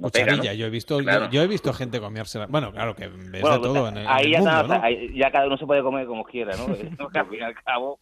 pega, 0.00 0.26
Cucharilla, 0.34 0.50
¿no? 0.52 0.56
yo 0.58 0.66
he 0.66 0.70
visto, 0.70 0.98
Claro. 0.98 1.26
yo, 1.26 1.30
yo 1.32 1.42
he 1.42 1.46
visto 1.46 1.72
gente 1.72 2.00
comérsela. 2.00 2.46
Bueno, 2.46 2.72
claro 2.72 2.94
que 2.96 3.06
ves 3.08 3.42
Bueno, 3.42 3.58
de 3.58 3.62
todo 3.62 3.88
en 3.88 3.98
el, 3.98 4.06
ahí 4.08 4.32
ya, 4.32 4.38
mundo, 4.40 4.62
¿no? 4.68 4.82
ahí 4.82 5.12
ya 5.16 5.30
cada 5.30 5.46
uno 5.46 5.56
se 5.58 5.66
puede 5.66 5.82
comer 5.82 6.06
como 6.06 6.24
quiera, 6.24 6.56
¿no? 6.56 6.64
Al 7.14 7.26
fin 7.28 7.38
y 7.38 7.42
al 7.42 7.54
cabo 7.62 8.00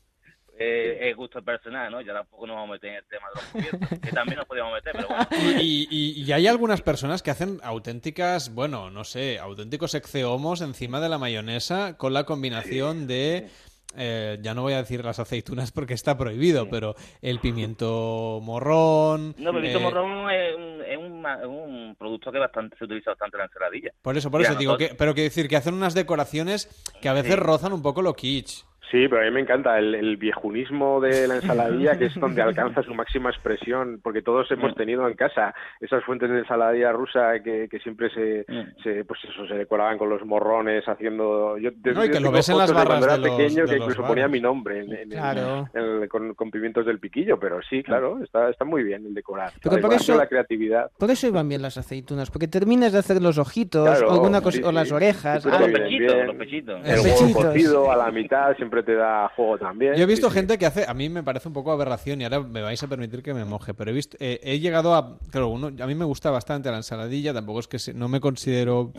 eh, 0.59 1.09
es 1.11 1.17
gusto 1.17 1.43
personal, 1.43 1.91
¿no? 1.91 2.01
Ya 2.01 2.13
tampoco 2.13 2.47
nos 2.47 2.57
vamos 2.57 2.71
a 2.71 2.73
meter 2.75 2.91
en 2.91 2.97
el 2.97 3.05
tema 3.07 3.27
de 3.29 3.35
los 3.41 3.45
cubiertos, 3.79 3.99
que 4.03 4.13
también 4.13 4.39
nos 4.39 4.47
podíamos 4.47 4.73
meter, 4.75 4.93
pero 4.95 5.09
bueno. 5.09 5.27
Y, 5.61 5.87
y- 5.91 6.23
y 6.23 6.33
hay 6.33 6.47
algunas 6.47 6.81
personas 6.83 7.23
que 7.23 7.31
hacen 7.31 7.59
auténticas, 7.63 8.55
bueno, 8.55 8.91
no 8.91 9.05
sé, 9.05 9.39
auténticos 9.39 9.95
exceomos 9.95 10.61
encima 10.61 11.01
de 11.01 11.09
la 11.09 11.19
mayonesa 11.19 11.97
con 11.97 12.13
la 12.13 12.25
combinación 12.25 13.07
de, 13.07 13.49
eh, 13.97 14.39
ya 14.43 14.55
no 14.55 14.63
voy 14.63 14.75
a 14.75 14.79
decir 14.79 15.05
las 15.05 15.19
aceitunas 15.19 15.73
porque 15.73 15.95
está 15.95 16.17
prohibido, 16.17 16.69
pero 16.69 16.95
el 17.23 17.39
pimiento 17.41 18.41
morrón. 18.43 19.35
No, 19.39 19.53
Pepito 19.53 19.79
eh, 19.79 19.83
Morrón 19.83 20.31
es 20.31 20.57
un, 20.57 20.83
es 20.85 20.97
un 20.99 21.21
ma- 21.21 21.39
es 21.41 21.47
un 21.47 21.97
producto 21.99 22.31
que 22.33 22.39
bastante 22.39 22.77
se 22.77 22.85
utiliza 22.85 23.11
bastante 23.11 23.37
en 23.37 23.41
la 23.41 23.45
ensaladilla. 23.47 23.91
Por 24.03 24.17
eso, 24.17 24.31
por 24.31 24.41
Mira, 24.41 24.51
eso 24.51 24.59
digo 24.59 24.77
que, 24.77 24.95
pero 24.97 25.15
quiero 25.15 25.25
decir 25.29 25.49
que 25.49 25.57
hacen 25.57 25.75
unas 25.75 25.95
decoraciones 25.95 26.69
que 27.01 27.09
a 27.09 27.13
veces 27.13 27.35
Sí. 27.35 27.41
rozan 27.41 27.73
un 27.73 27.83
poco 27.83 28.03
lo 28.03 28.15
kitsch. 28.15 28.65
Sí, 28.91 29.09
pero 29.09 29.23
a 29.23 29.25
mí 29.25 29.31
me 29.31 29.41
encanta 29.41 29.79
el, 29.79 29.95
el 29.95 30.17
viejunismo 30.17 31.00
de 31.00 31.26
la 31.26 31.37
ensaladilla, 31.37 31.97
que 31.99 32.07
es 32.07 32.14
donde 32.14 32.43
alcanza 32.43 32.83
su 32.83 32.95
máxima 32.95 33.31
expresión, 33.31 33.99
porque 34.03 34.23
todos 34.23 34.50
hemos 34.50 34.73
Mm. 34.73 34.75
tenido 34.76 35.09
en 35.09 35.14
casa 35.14 35.55
esas 35.81 36.05
fuentes 36.05 36.31
de 36.31 36.38
ensaladilla 36.41 36.93
rusa 36.93 37.41
que, 37.43 37.69
que 37.69 37.79
siempre 37.81 38.11
se, 38.11 38.45
Mm. 38.49 38.83
se, 38.83 39.05
pues 39.05 39.21
eso, 39.25 39.47
se 39.47 39.55
decoraban 39.55 39.99
con 39.99 40.09
los 40.11 40.25
morrones, 40.25 40.85
haciendo... 40.87 41.57
Yo, 41.59 41.71
No, 41.95 42.05
y 42.05 42.11
que 42.11 42.21
lo 42.21 42.31
ves 42.31 42.49
en 42.49 42.59
las 42.59 42.71
fotos 42.71 42.71
de 42.71 42.75
barras 42.75 42.87
cuando 42.87 43.07
de 43.07 43.12
era 43.12 43.17
los- 43.17 43.31
pequeño 43.37 43.62
de 43.67 43.71
que 43.73 43.76
los 43.79 43.88
incluso 43.88 44.07
ponía 44.07 44.25
bares. 44.25 44.33
mi 44.33 44.41
nombre 44.41 44.81
en, 44.81 44.93
en 44.93 44.99
el- 45.12 45.19
Claro. 45.19 45.69
en 45.75 46.09
con, 46.09 46.35
con 46.35 46.50
pimientos 46.50 46.85
del 46.87 46.99
piquillo, 46.99 47.38
pero 47.38 47.61
sí, 47.69 47.83
claro, 47.83 48.23
está, 48.23 48.50
está 48.50 48.64
muy 48.64 48.83
bien 48.85 49.07
el 49.07 49.14
decorar. 49.14 49.53
Pero 49.62 49.81
por 49.81 49.95
eso- 49.95 50.17
la 50.17 50.26
creatividad. 50.26 50.91
Por 50.99 51.11
eso 51.11 51.26
iban 51.26 51.49
bien 51.49 51.62
las 51.62 51.79
aceitunas, 51.79 52.31
porque 52.31 52.49
terminas 52.49 52.92
de 52.92 52.99
hacer 52.99 53.20
los 53.23 53.38
ojitos 53.38 53.88
Claro, 53.88 54.09
o, 54.09 54.12
alguna 54.14 54.40
cosa- 54.40 54.59
sí, 54.59 54.62
o 54.64 54.73
las 54.73 54.88
sí. 54.88 54.94
orejas. 54.94 55.42
Sí, 55.42 55.49
Ah, 55.53 55.59
los 55.61 55.70
pechitos, 55.70 56.27
los 56.27 56.37
pechitos. 56.37 56.81
El 56.87 57.01
huevo 57.01 57.33
cocido 57.33 57.90
a 57.90 57.97
la 57.97 58.11
mitad 58.11 58.55
siempre 58.57 58.74
te 58.83 58.95
da 58.95 59.31
juego 59.37 59.59
también. 59.59 59.95
Yo 59.95 60.03
he 60.03 60.07
visto 60.07 60.29
Sí, 60.29 60.33
sí. 60.33 60.39
gente 60.41 60.59
que 60.59 60.67
hace, 60.67 60.85
a 60.89 60.95
mí 60.95 61.09
me 61.09 61.23
parece 61.23 61.49
un 61.49 61.55
poco 61.55 61.71
aberración 61.73 62.21
y 62.21 62.25
ahora 62.25 62.41
me 62.41 62.63
vais 62.63 62.83
a 62.83 62.87
permitir 62.89 63.23
que 63.23 63.33
me 63.35 63.45
moje, 63.45 63.75
pero 63.75 63.91
he 63.91 63.95
visto, 63.95 64.17
eh, 64.21 64.41
he 64.43 64.59
llegado 64.59 64.95
a, 64.95 65.19
claro, 65.31 65.49
uno, 65.49 65.69
a 65.69 65.87
mí 65.87 65.95
me 65.95 66.05
gusta 66.05 66.31
bastante 66.31 66.71
la 66.71 66.79
ensaladilla, 66.79 67.33
tampoco 67.33 67.61
es 67.61 67.69
que 67.69 67.79
se- 67.79 67.95
no 67.95 68.09
me 68.09 68.21
considero 68.21 68.93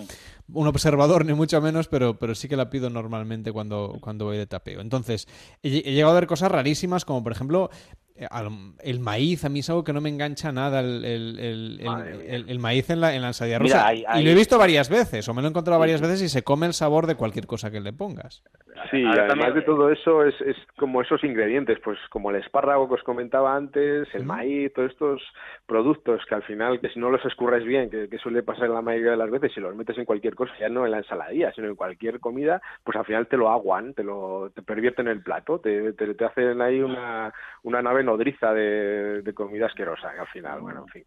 un 0.53 0.67
observador 0.67 1.25
ni 1.25 1.33
mucho 1.33 1.59
menos, 1.61 1.87
pero, 1.87 2.17
pero 2.17 2.35
sí 2.35 2.47
que 2.47 2.55
la 2.55 2.69
pido 2.69 2.89
normalmente 2.89 3.51
cuando, 3.51 3.97
cuando 4.01 4.25
voy 4.25 4.37
de 4.37 4.47
tapeo. 4.47 4.81
Entonces, 4.81 5.27
he, 5.63 5.69
he 5.85 5.93
llegado 5.93 6.11
a 6.11 6.19
ver 6.19 6.27
cosas 6.27 6.51
rarísimas 6.51 7.03
como 7.05 7.23
por 7.23 7.31
ejemplo 7.31 7.69
el 8.83 8.99
maíz, 8.99 9.43
a 9.45 9.49
mí 9.49 9.59
es 9.59 9.69
algo 9.69 9.83
que 9.83 9.91
no 9.93 9.99
me 10.01 10.09
engancha 10.09 10.51
nada 10.51 10.79
el, 10.79 11.03
el- 11.03 11.39
el- 11.39 11.77
el- 11.81 11.85
Madre 11.85 12.17
mía. 12.17 12.25
el- 12.35 12.49
el 12.49 12.59
maíz 12.59 12.89
en 12.89 13.01
la, 13.01 13.13
en 13.13 13.21
la 13.21 13.27
ensalada 13.27 13.59
Mira, 13.59 13.75
rusa. 13.75 13.87
hay- 13.87 14.03
hay- 14.07 14.21
Y 14.21 14.25
lo 14.25 14.31
he 14.31 14.35
visto 14.35 14.57
varias 14.57 14.89
veces, 14.89 15.27
o 15.27 15.33
me 15.33 15.41
lo 15.41 15.47
he 15.47 15.51
encontrado 15.51 15.79
varias 15.79 16.01
veces 16.01 16.21
y 16.21 16.29
se 16.29 16.43
come 16.43 16.65
el 16.65 16.73
sabor 16.73 17.07
de 17.07 17.15
cualquier 17.15 17.45
cosa 17.45 17.71
que 17.71 17.81
le 17.81 17.91
pongas. 17.93 18.41
Sí, 18.91 19.03
Ahora 19.03 19.23
además 19.25 19.27
también- 19.47 19.53
de 19.55 19.61
todo 19.63 19.89
eso 19.89 20.23
es, 20.23 20.35
es 20.41 20.55
como 20.77 21.01
esos 21.01 21.23
ingredientes, 21.23 21.79
pues 21.83 21.97
como 22.09 22.29
el 22.29 22.37
espárrago 22.37 22.87
que 22.87 22.95
os 22.95 23.03
comentaba 23.03 23.55
antes, 23.55 24.07
el 24.13 24.25
maíz, 24.25 24.71
todos 24.73 24.91
estos 24.91 25.21
productos 25.65 26.21
que 26.27 26.35
al 26.35 26.43
final, 26.43 26.79
que 26.79 26.89
si 26.89 26.99
no 26.99 27.09
los 27.09 27.23
escurres 27.25 27.63
bien, 27.65 27.89
que, 27.89 28.07
que 28.09 28.17
suele 28.19 28.43
pasar 28.43 28.69
la 28.69 28.81
mayoría 28.81 29.11
de 29.11 29.17
las 29.17 29.31
veces, 29.31 29.51
si 29.53 29.59
los 29.59 29.75
metes 29.75 29.97
en 29.97 30.05
cualquier 30.05 30.35
cosa, 30.35 30.53
ya 30.59 30.69
no 30.69 30.85
en 30.85 30.91
la 30.91 30.99
ensaladilla, 30.99 31.51
sino 31.53 31.67
en 31.67 31.75
cualquier 31.75 32.19
comida, 32.19 32.61
pues 32.83 32.97
al 32.97 33.05
final 33.05 33.27
te 33.27 33.37
lo 33.37 33.49
aguan, 33.49 33.93
te 33.93 34.03
lo 34.03 34.51
te 34.53 34.61
pervierten 34.61 35.07
el 35.07 35.21
plato, 35.23 35.59
te, 35.59 35.93
te, 35.93 36.13
te 36.13 36.25
hacen 36.25 36.61
ahí 36.61 36.81
una, 36.81 37.33
una 37.63 37.81
nave 37.81 38.03
nodriza 38.05 38.53
de, 38.53 39.21
de 39.21 39.33
comida 39.33 39.65
asquerosa, 39.65 40.13
que 40.13 40.19
al 40.19 40.27
final, 40.27 40.61
bueno, 40.61 40.81
en 40.81 40.87
fin. 40.87 41.03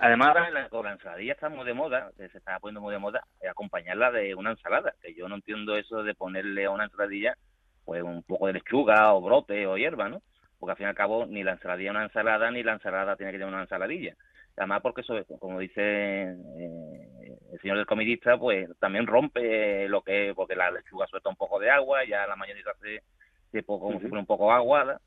Además, 0.00 0.34
la, 0.34 0.68
la 0.70 0.92
ensaladilla 0.92 1.32
está 1.32 1.48
muy 1.48 1.64
de 1.64 1.74
moda, 1.74 2.10
se 2.16 2.26
está 2.26 2.58
poniendo 2.60 2.80
muy 2.80 2.92
de 2.92 3.00
moda, 3.00 3.24
acompañarla 3.48 4.10
de 4.12 4.34
una 4.34 4.50
ensalada. 4.50 4.94
Que 5.02 5.14
yo 5.14 5.28
no 5.28 5.36
entiendo 5.36 5.76
eso 5.76 6.02
de 6.02 6.14
ponerle 6.14 6.66
a 6.66 6.70
una 6.70 6.84
ensaladilla 6.84 7.36
pues 7.84 8.02
un 8.02 8.22
poco 8.22 8.46
de 8.46 8.52
lechuga 8.52 9.12
o 9.14 9.20
brote 9.20 9.66
o 9.66 9.76
hierba, 9.76 10.08
¿no? 10.08 10.22
Porque 10.58 10.72
al 10.72 10.76
fin 10.76 10.86
y 10.86 10.88
al 10.90 10.94
cabo 10.94 11.26
ni 11.26 11.42
la 11.42 11.52
ensaladilla 11.52 11.90
es 11.90 11.96
una 11.96 12.04
ensalada 12.04 12.50
ni 12.50 12.62
la 12.62 12.74
ensalada 12.74 13.16
tiene 13.16 13.32
que 13.32 13.38
tener 13.38 13.52
una 13.52 13.62
ensaladilla. 13.62 14.14
Además, 14.56 14.80
porque 14.82 15.00
eso, 15.00 15.14
como 15.38 15.58
dice 15.58 15.80
eh, 15.82 17.38
el 17.52 17.60
señor 17.60 17.78
del 17.78 17.86
comidista, 17.86 18.36
pues 18.36 18.68
también 18.78 19.06
rompe 19.06 19.88
lo 19.88 20.02
que, 20.02 20.32
porque 20.36 20.54
la 20.54 20.70
lechuga 20.70 21.06
suelta 21.06 21.30
un 21.30 21.36
poco 21.36 21.58
de 21.58 21.70
agua, 21.70 22.04
ya 22.04 22.26
la 22.26 22.36
mayonesa 22.36 22.72
se, 22.80 23.02
se 23.50 23.64
como 23.64 23.92
si 23.98 24.06
fuera 24.06 24.20
un 24.20 24.26
poco 24.26 24.52
aguada 24.52 25.00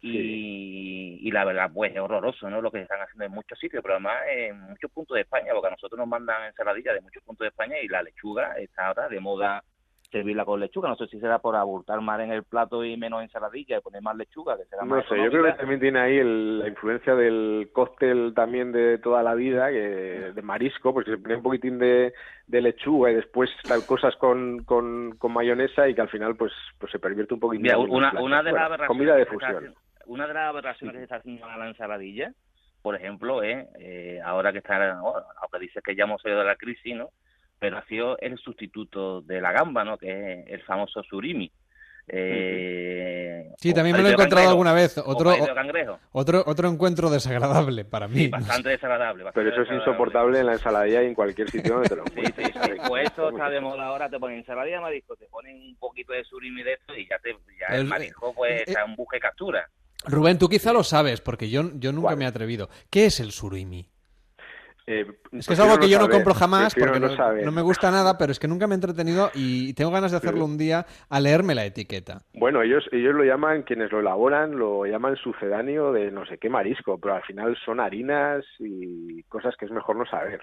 y, 0.00 1.18
y 1.20 1.30
la 1.30 1.44
verdad 1.44 1.70
pues 1.72 1.92
es 1.92 1.98
horroroso 1.98 2.48
no 2.50 2.60
lo 2.62 2.70
que 2.70 2.82
están 2.82 3.00
haciendo 3.00 3.24
en 3.24 3.32
muchos 3.32 3.58
sitios 3.58 3.82
pero 3.82 3.94
además 3.94 4.16
en 4.30 4.60
muchos 4.60 4.90
puntos 4.92 5.14
de 5.16 5.22
España 5.22 5.52
porque 5.52 5.68
a 5.68 5.72
nosotros 5.72 5.98
nos 5.98 6.08
mandan 6.08 6.44
ensaladillas 6.46 6.94
de 6.94 7.00
muchos 7.00 7.22
puntos 7.24 7.44
de 7.44 7.48
España 7.48 7.76
y 7.82 7.88
la 7.88 8.02
lechuga 8.02 8.52
está 8.58 8.86
ahora 8.88 9.08
de 9.08 9.20
moda 9.20 9.62
servirla 10.10 10.46
con 10.46 10.58
lechuga 10.60 10.88
no 10.88 10.96
sé 10.96 11.06
si 11.08 11.20
será 11.20 11.38
por 11.38 11.54
abultar 11.54 12.00
más 12.00 12.18
en 12.20 12.32
el 12.32 12.42
plato 12.44 12.82
y 12.82 12.96
menos 12.96 13.22
ensaladilla 13.22 13.76
y 13.76 13.80
poner 13.82 14.00
más 14.00 14.16
lechuga 14.16 14.56
que 14.56 14.64
será 14.64 14.82
No 14.84 14.96
más 14.96 15.04
sé, 15.06 15.16
yo 15.16 15.28
creo 15.28 15.30
que 15.30 15.36
económica. 15.50 15.56
también 15.58 15.80
tiene 15.80 15.98
ahí 16.00 16.16
el- 16.16 16.58
la 16.60 16.68
influencia 16.68 17.14
del 17.14 17.68
cóctel 17.74 18.32
también 18.34 18.72
de 18.72 18.96
toda 18.98 19.22
la 19.22 19.34
vida, 19.34 19.68
que, 19.68 20.32
de 20.34 20.42
marisco, 20.42 20.94
porque 20.94 21.10
se 21.10 21.18
pone 21.18 21.36
un 21.36 21.42
poquitín 21.42 21.78
de, 21.78 22.14
de 22.46 22.60
lechuga 22.62 23.10
y 23.10 23.16
después 23.16 23.50
tal 23.66 23.84
cosas 23.84 24.16
con, 24.16 24.64
con, 24.64 25.16
con 25.18 25.30
mayonesa 25.34 25.86
y 25.90 25.94
que 25.94 26.00
al 26.00 26.08
final 26.08 26.36
pues 26.36 26.52
pues 26.78 26.90
se 26.90 26.98
pervierte 26.98 27.34
un 27.34 27.40
poquitín. 27.40 27.64
Mira, 27.64 27.76
una, 27.76 28.18
una 28.18 28.42
de 28.42 28.52
las 28.52 28.68
Bueno, 28.70 28.86
comida 28.86 29.14
de 29.14 29.24
se 29.26 29.30
fusión. 29.30 29.74
Una 30.08 30.26
de 30.26 30.34
las 30.34 30.48
aberraciones 30.48 30.92
que 30.94 30.98
se 30.98 31.04
está 31.04 31.16
haciendo 31.16 31.46
a 31.46 31.56
la 31.56 31.68
ensaladilla 31.68 32.32
por 32.82 32.94
ejemplo 32.96 33.42
es 33.42 33.66
eh, 33.78 34.20
ahora 34.24 34.52
que 34.52 34.58
está 34.58 34.78
bueno, 35.00 35.24
aunque 35.42 35.58
dices 35.60 35.82
que 35.82 35.94
ya 35.94 36.04
hemos 36.04 36.20
salido 36.22 36.40
de 36.40 36.46
la 36.46 36.56
crisis 36.56 36.94
no 36.96 37.10
pero 37.58 37.76
ha 37.78 37.84
sido 37.86 38.18
el 38.18 38.38
sustituto 38.38 39.20
de 39.20 39.40
la 39.40 39.52
gamba 39.52 39.84
no 39.84 39.98
que 39.98 40.08
es 40.10 40.46
el 40.48 40.62
famoso 40.62 41.02
surimi 41.02 41.50
eh, 42.10 43.50
Sí, 43.58 43.74
también 43.74 43.96
me 43.96 44.02
lo 44.02 44.08
he 44.08 44.12
encontrado 44.12 44.36
cangrejo, 44.46 44.50
alguna 44.50 44.72
vez. 44.72 44.96
Otro, 44.98 45.30
otro, 46.12 46.42
otro 46.46 46.68
encuentro 46.68 47.10
desagradable 47.10 47.84
para 47.84 48.08
mí. 48.08 48.14
Sí, 48.16 48.28
bastante 48.32 48.70
desagradable. 48.70 49.24
bastante 49.24 49.50
Pero 49.50 49.62
eso 49.62 49.70
es 49.72 49.78
insoportable 49.78 50.40
en 50.40 50.46
la 50.46 50.52
ensaladilla 50.52 51.02
y 51.02 51.06
en 51.06 51.14
cualquier 51.14 51.50
sitio 51.50 51.74
donde 51.74 51.88
te 51.88 51.96
lo 51.96 52.04
Sí, 52.06 52.10
sí, 52.14 52.20
encuentres. 52.42 52.74
sí. 52.76 52.82
Pues 52.88 53.12
eso 53.12 53.28
está 53.30 53.50
de 53.50 53.60
moda 53.60 53.84
ahora, 53.86 54.08
te 54.08 54.18
ponen 54.18 54.38
ensaladilla 54.38 54.76
de 54.76 54.82
marisco, 54.82 55.16
te 55.16 55.26
ponen 55.26 55.56
un 55.56 55.76
poquito 55.76 56.12
de 56.12 56.24
surimi 56.24 56.62
de 56.62 56.74
esto 56.74 56.94
y 56.96 57.06
ya, 57.08 57.18
te, 57.18 57.36
ya 57.60 57.74
el, 57.74 57.80
El- 57.82 57.86
marisco 57.88 58.32
pues 58.34 58.52
eh, 58.60 58.64
está 58.68 58.84
en 58.84 58.94
busca 58.96 59.16
y 59.16 59.20
captura. 59.20 59.68
Rubén, 60.06 60.38
tú 60.38 60.48
quizá 60.48 60.72
lo 60.72 60.84
sabes, 60.84 61.20
porque 61.20 61.50
yo, 61.50 61.70
yo 61.74 61.92
nunca 61.92 62.02
¿Cuál? 62.02 62.18
me 62.18 62.24
he 62.24 62.28
atrevido. 62.28 62.68
¿Qué 62.90 63.06
es 63.06 63.20
el 63.20 63.32
surimi? 63.32 63.88
Eh, 64.86 65.06
Es 65.32 65.46
que 65.46 65.52
es 65.52 65.60
algo 65.60 65.78
que 65.78 65.88
yo 65.90 65.98
no 65.98 66.08
compro 66.08 66.32
jamás 66.34 66.74
porque 66.74 66.98
no 66.98 67.08
no, 67.10 67.16
no 67.42 67.52
me 67.52 67.60
gusta 67.62 67.90
nada, 67.90 68.16
pero 68.16 68.32
es 68.32 68.38
que 68.38 68.48
nunca 68.48 68.66
me 68.66 68.74
he 68.74 68.76
entretenido 68.76 69.30
y 69.34 69.74
tengo 69.74 69.90
ganas 69.90 70.10
de 70.12 70.16
hacerlo 70.16 70.44
un 70.44 70.56
día 70.56 70.86
a 71.10 71.20
leerme 71.20 71.54
la 71.54 71.66
etiqueta. 71.66 72.22
Bueno, 72.34 72.62
ellos, 72.62 72.84
ellos 72.92 73.14
lo 73.14 73.24
llaman, 73.24 73.62
quienes 73.64 73.90
lo 73.90 74.00
elaboran, 74.00 74.56
lo 74.56 74.84
llaman 74.86 75.16
sucedáneo 75.16 75.92
de 75.92 76.10
no 76.12 76.24
sé 76.26 76.38
qué 76.38 76.48
marisco, 76.48 76.98
pero 76.98 77.14
al 77.16 77.22
final 77.24 77.56
son 77.64 77.80
harinas 77.80 78.44
y 78.58 79.22
cosas 79.24 79.56
que 79.56 79.64
es 79.64 79.70
mejor 79.72 79.96
no 79.96 80.06
saber. 80.06 80.40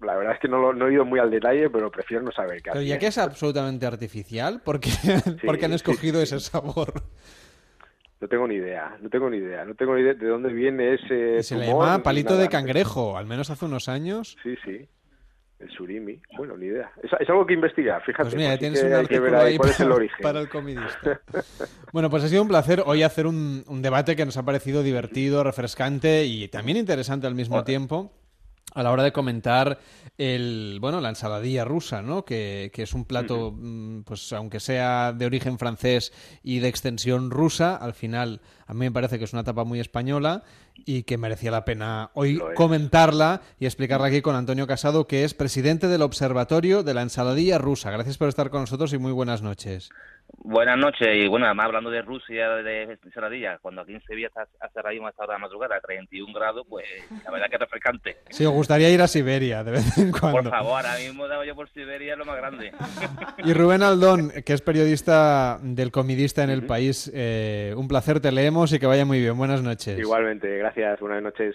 La 0.00 0.16
verdad 0.16 0.34
es 0.34 0.40
que 0.40 0.48
no, 0.48 0.58
lo- 0.60 0.72
no 0.74 0.88
he 0.88 0.92
ido 0.94 1.04
muy 1.04 1.20
al 1.20 1.30
detalle, 1.30 1.70
pero 1.70 1.90
prefiero 1.90 2.22
no 2.24 2.32
saber 2.32 2.62
qué 2.62 2.70
Pero 2.72 2.82
ya 2.82 2.98
que 2.98 3.06
es 3.08 3.18
absolutamente 3.18 3.86
artificial, 3.86 4.62
¿por 4.62 4.80
qué, 4.80 4.90
por 5.44 5.58
qué 5.58 5.66
han 5.66 5.72
sí, 5.72 5.74
escogido 5.74 6.20
sí. 6.20 6.22
ese 6.22 6.40
sabor? 6.40 7.02
No 8.20 8.28
tengo 8.28 8.46
ni 8.46 8.56
idea, 8.56 8.98
no 9.00 9.08
tengo 9.08 9.30
ni 9.30 9.38
idea, 9.38 9.64
no 9.64 9.74
tengo 9.74 9.94
ni 9.94 10.02
idea 10.02 10.12
de 10.12 10.28
dónde 10.28 10.52
viene 10.52 10.94
ese 10.94 11.42
se 11.42 11.56
le 11.56 11.68
llama 11.68 12.02
palito 12.02 12.30
nada. 12.30 12.42
de 12.42 12.48
cangrejo, 12.48 13.16
al 13.16 13.26
menos 13.26 13.48
hace 13.48 13.64
unos 13.64 13.88
años. 13.88 14.36
Sí, 14.42 14.54
sí, 14.62 14.86
el 15.58 15.70
surimi. 15.70 16.20
Bueno, 16.36 16.54
ni 16.56 16.66
idea. 16.66 16.90
Es, 17.02 17.10
es 17.18 17.28
algo 17.30 17.46
que 17.46 17.54
investigar, 17.54 18.02
fíjate. 18.02 18.24
Pues 18.24 18.36
mira, 18.36 18.58
tienes 18.58 18.82
que 18.82 18.86
un 18.88 18.92
artículo 18.92 19.38
ahí 19.38 19.52
ahí 19.52 19.56
cuál 19.56 19.70
es 19.70 19.80
el 19.80 19.86
para, 19.86 19.96
origen. 19.96 20.18
para 20.22 20.40
el 20.40 20.48
comidista. 20.48 21.20
Bueno, 21.92 22.08
pues 22.08 22.22
ha 22.22 22.28
sido 22.28 22.42
un 22.42 22.48
placer 22.48 22.82
hoy 22.86 23.02
hacer 23.02 23.26
un, 23.26 23.64
un 23.66 23.82
debate 23.82 24.14
que 24.14 24.24
nos 24.24 24.36
ha 24.36 24.44
parecido 24.44 24.82
divertido, 24.82 25.42
refrescante 25.42 26.24
y 26.24 26.46
también 26.48 26.76
interesante 26.76 27.26
al 27.26 27.34
mismo 27.34 27.64
tiempo 27.64 28.12
a 28.72 28.82
la 28.82 28.90
hora 28.90 29.02
de 29.02 29.12
comentar 29.12 29.78
el 30.18 30.78
bueno 30.80 31.00
la 31.00 31.08
ensaladilla 31.08 31.64
rusa, 31.64 32.02
¿no? 32.02 32.24
Que, 32.24 32.70
que 32.74 32.82
es 32.82 32.94
un 32.94 33.04
plato, 33.04 33.54
mm, 33.56 34.02
pues 34.02 34.32
aunque 34.32 34.60
sea 34.60 35.12
de 35.12 35.26
origen 35.26 35.58
francés 35.58 36.12
y 36.42 36.58
de 36.58 36.68
extensión 36.68 37.30
rusa, 37.30 37.76
al 37.76 37.94
final 37.94 38.40
a 38.66 38.74
mí 38.74 38.80
me 38.80 38.92
parece 38.92 39.18
que 39.18 39.24
es 39.24 39.32
una 39.32 39.44
tapa 39.44 39.64
muy 39.64 39.80
española 39.80 40.44
y 40.76 41.02
que 41.02 41.18
merecía 41.18 41.50
la 41.50 41.64
pena 41.64 42.10
hoy 42.14 42.40
comentarla 42.54 43.42
y 43.58 43.66
explicarla 43.66 44.06
aquí 44.06 44.22
con 44.22 44.36
Antonio 44.36 44.66
Casado, 44.66 45.06
que 45.06 45.24
es 45.24 45.34
presidente 45.34 45.88
del 45.88 46.02
Observatorio 46.02 46.82
de 46.82 46.94
la 46.94 47.02
Ensaladilla 47.02 47.58
Rusa. 47.58 47.90
Gracias 47.90 48.18
por 48.18 48.28
estar 48.28 48.50
con 48.50 48.60
nosotros 48.60 48.92
y 48.92 48.98
muy 48.98 49.12
buenas 49.12 49.42
noches. 49.42 49.90
Buenas 50.42 50.78
noches, 50.78 51.06
y 51.14 51.28
bueno, 51.28 51.44
además 51.44 51.66
hablando 51.66 51.90
de 51.90 52.00
Rusia, 52.00 52.48
de 52.48 52.98
ensaladilla, 53.04 53.58
cuando 53.58 53.82
aquí 53.82 53.92
en 53.92 54.00
Sevilla 54.00 54.28
está 54.28 54.46
hace 54.60 54.78
ahora 54.78 54.90
mismo 54.90 55.06
a 55.06 55.10
esta 55.10 55.24
hora 55.24 55.34
de 55.34 55.38
la 55.38 55.46
madrugada, 55.46 55.80
31 55.80 56.32
grados, 56.32 56.66
pues 56.66 56.86
la 57.24 57.30
verdad 57.30 57.48
que 57.48 57.56
es 57.56 57.60
refrescante. 57.60 58.16
Si 58.30 58.46
os 58.46 58.52
gustaría 58.52 58.88
ir 58.88 59.02
a 59.02 59.06
Siberia 59.06 59.62
de 59.62 59.72
vez 59.72 59.98
en 59.98 60.10
cuando. 60.10 60.42
Por 60.42 60.50
favor, 60.50 60.86
ahora 60.86 60.98
mismo 60.98 61.28
daba 61.28 61.44
yo 61.44 61.54
por 61.54 61.68
Siberia 61.70 62.16
lo 62.16 62.24
más 62.24 62.36
grande. 62.36 62.72
Y 63.44 63.52
Rubén 63.52 63.82
Aldón, 63.82 64.30
que 64.44 64.52
es 64.52 64.62
periodista 64.62 65.58
del 65.62 65.90
Comidista 65.90 66.42
en 66.42 66.50
el 66.50 66.66
país, 66.66 67.10
eh, 67.14 67.74
un 67.76 67.88
placer, 67.88 68.20
te 68.20 68.32
leemos 68.32 68.72
y 68.72 68.78
que 68.78 68.86
vaya 68.86 69.04
muy 69.04 69.20
bien. 69.20 69.36
Buenas 69.36 69.62
noches. 69.62 69.98
Igualmente, 69.98 70.58
gracias, 70.58 71.00
buenas 71.00 71.22
noches. 71.22 71.54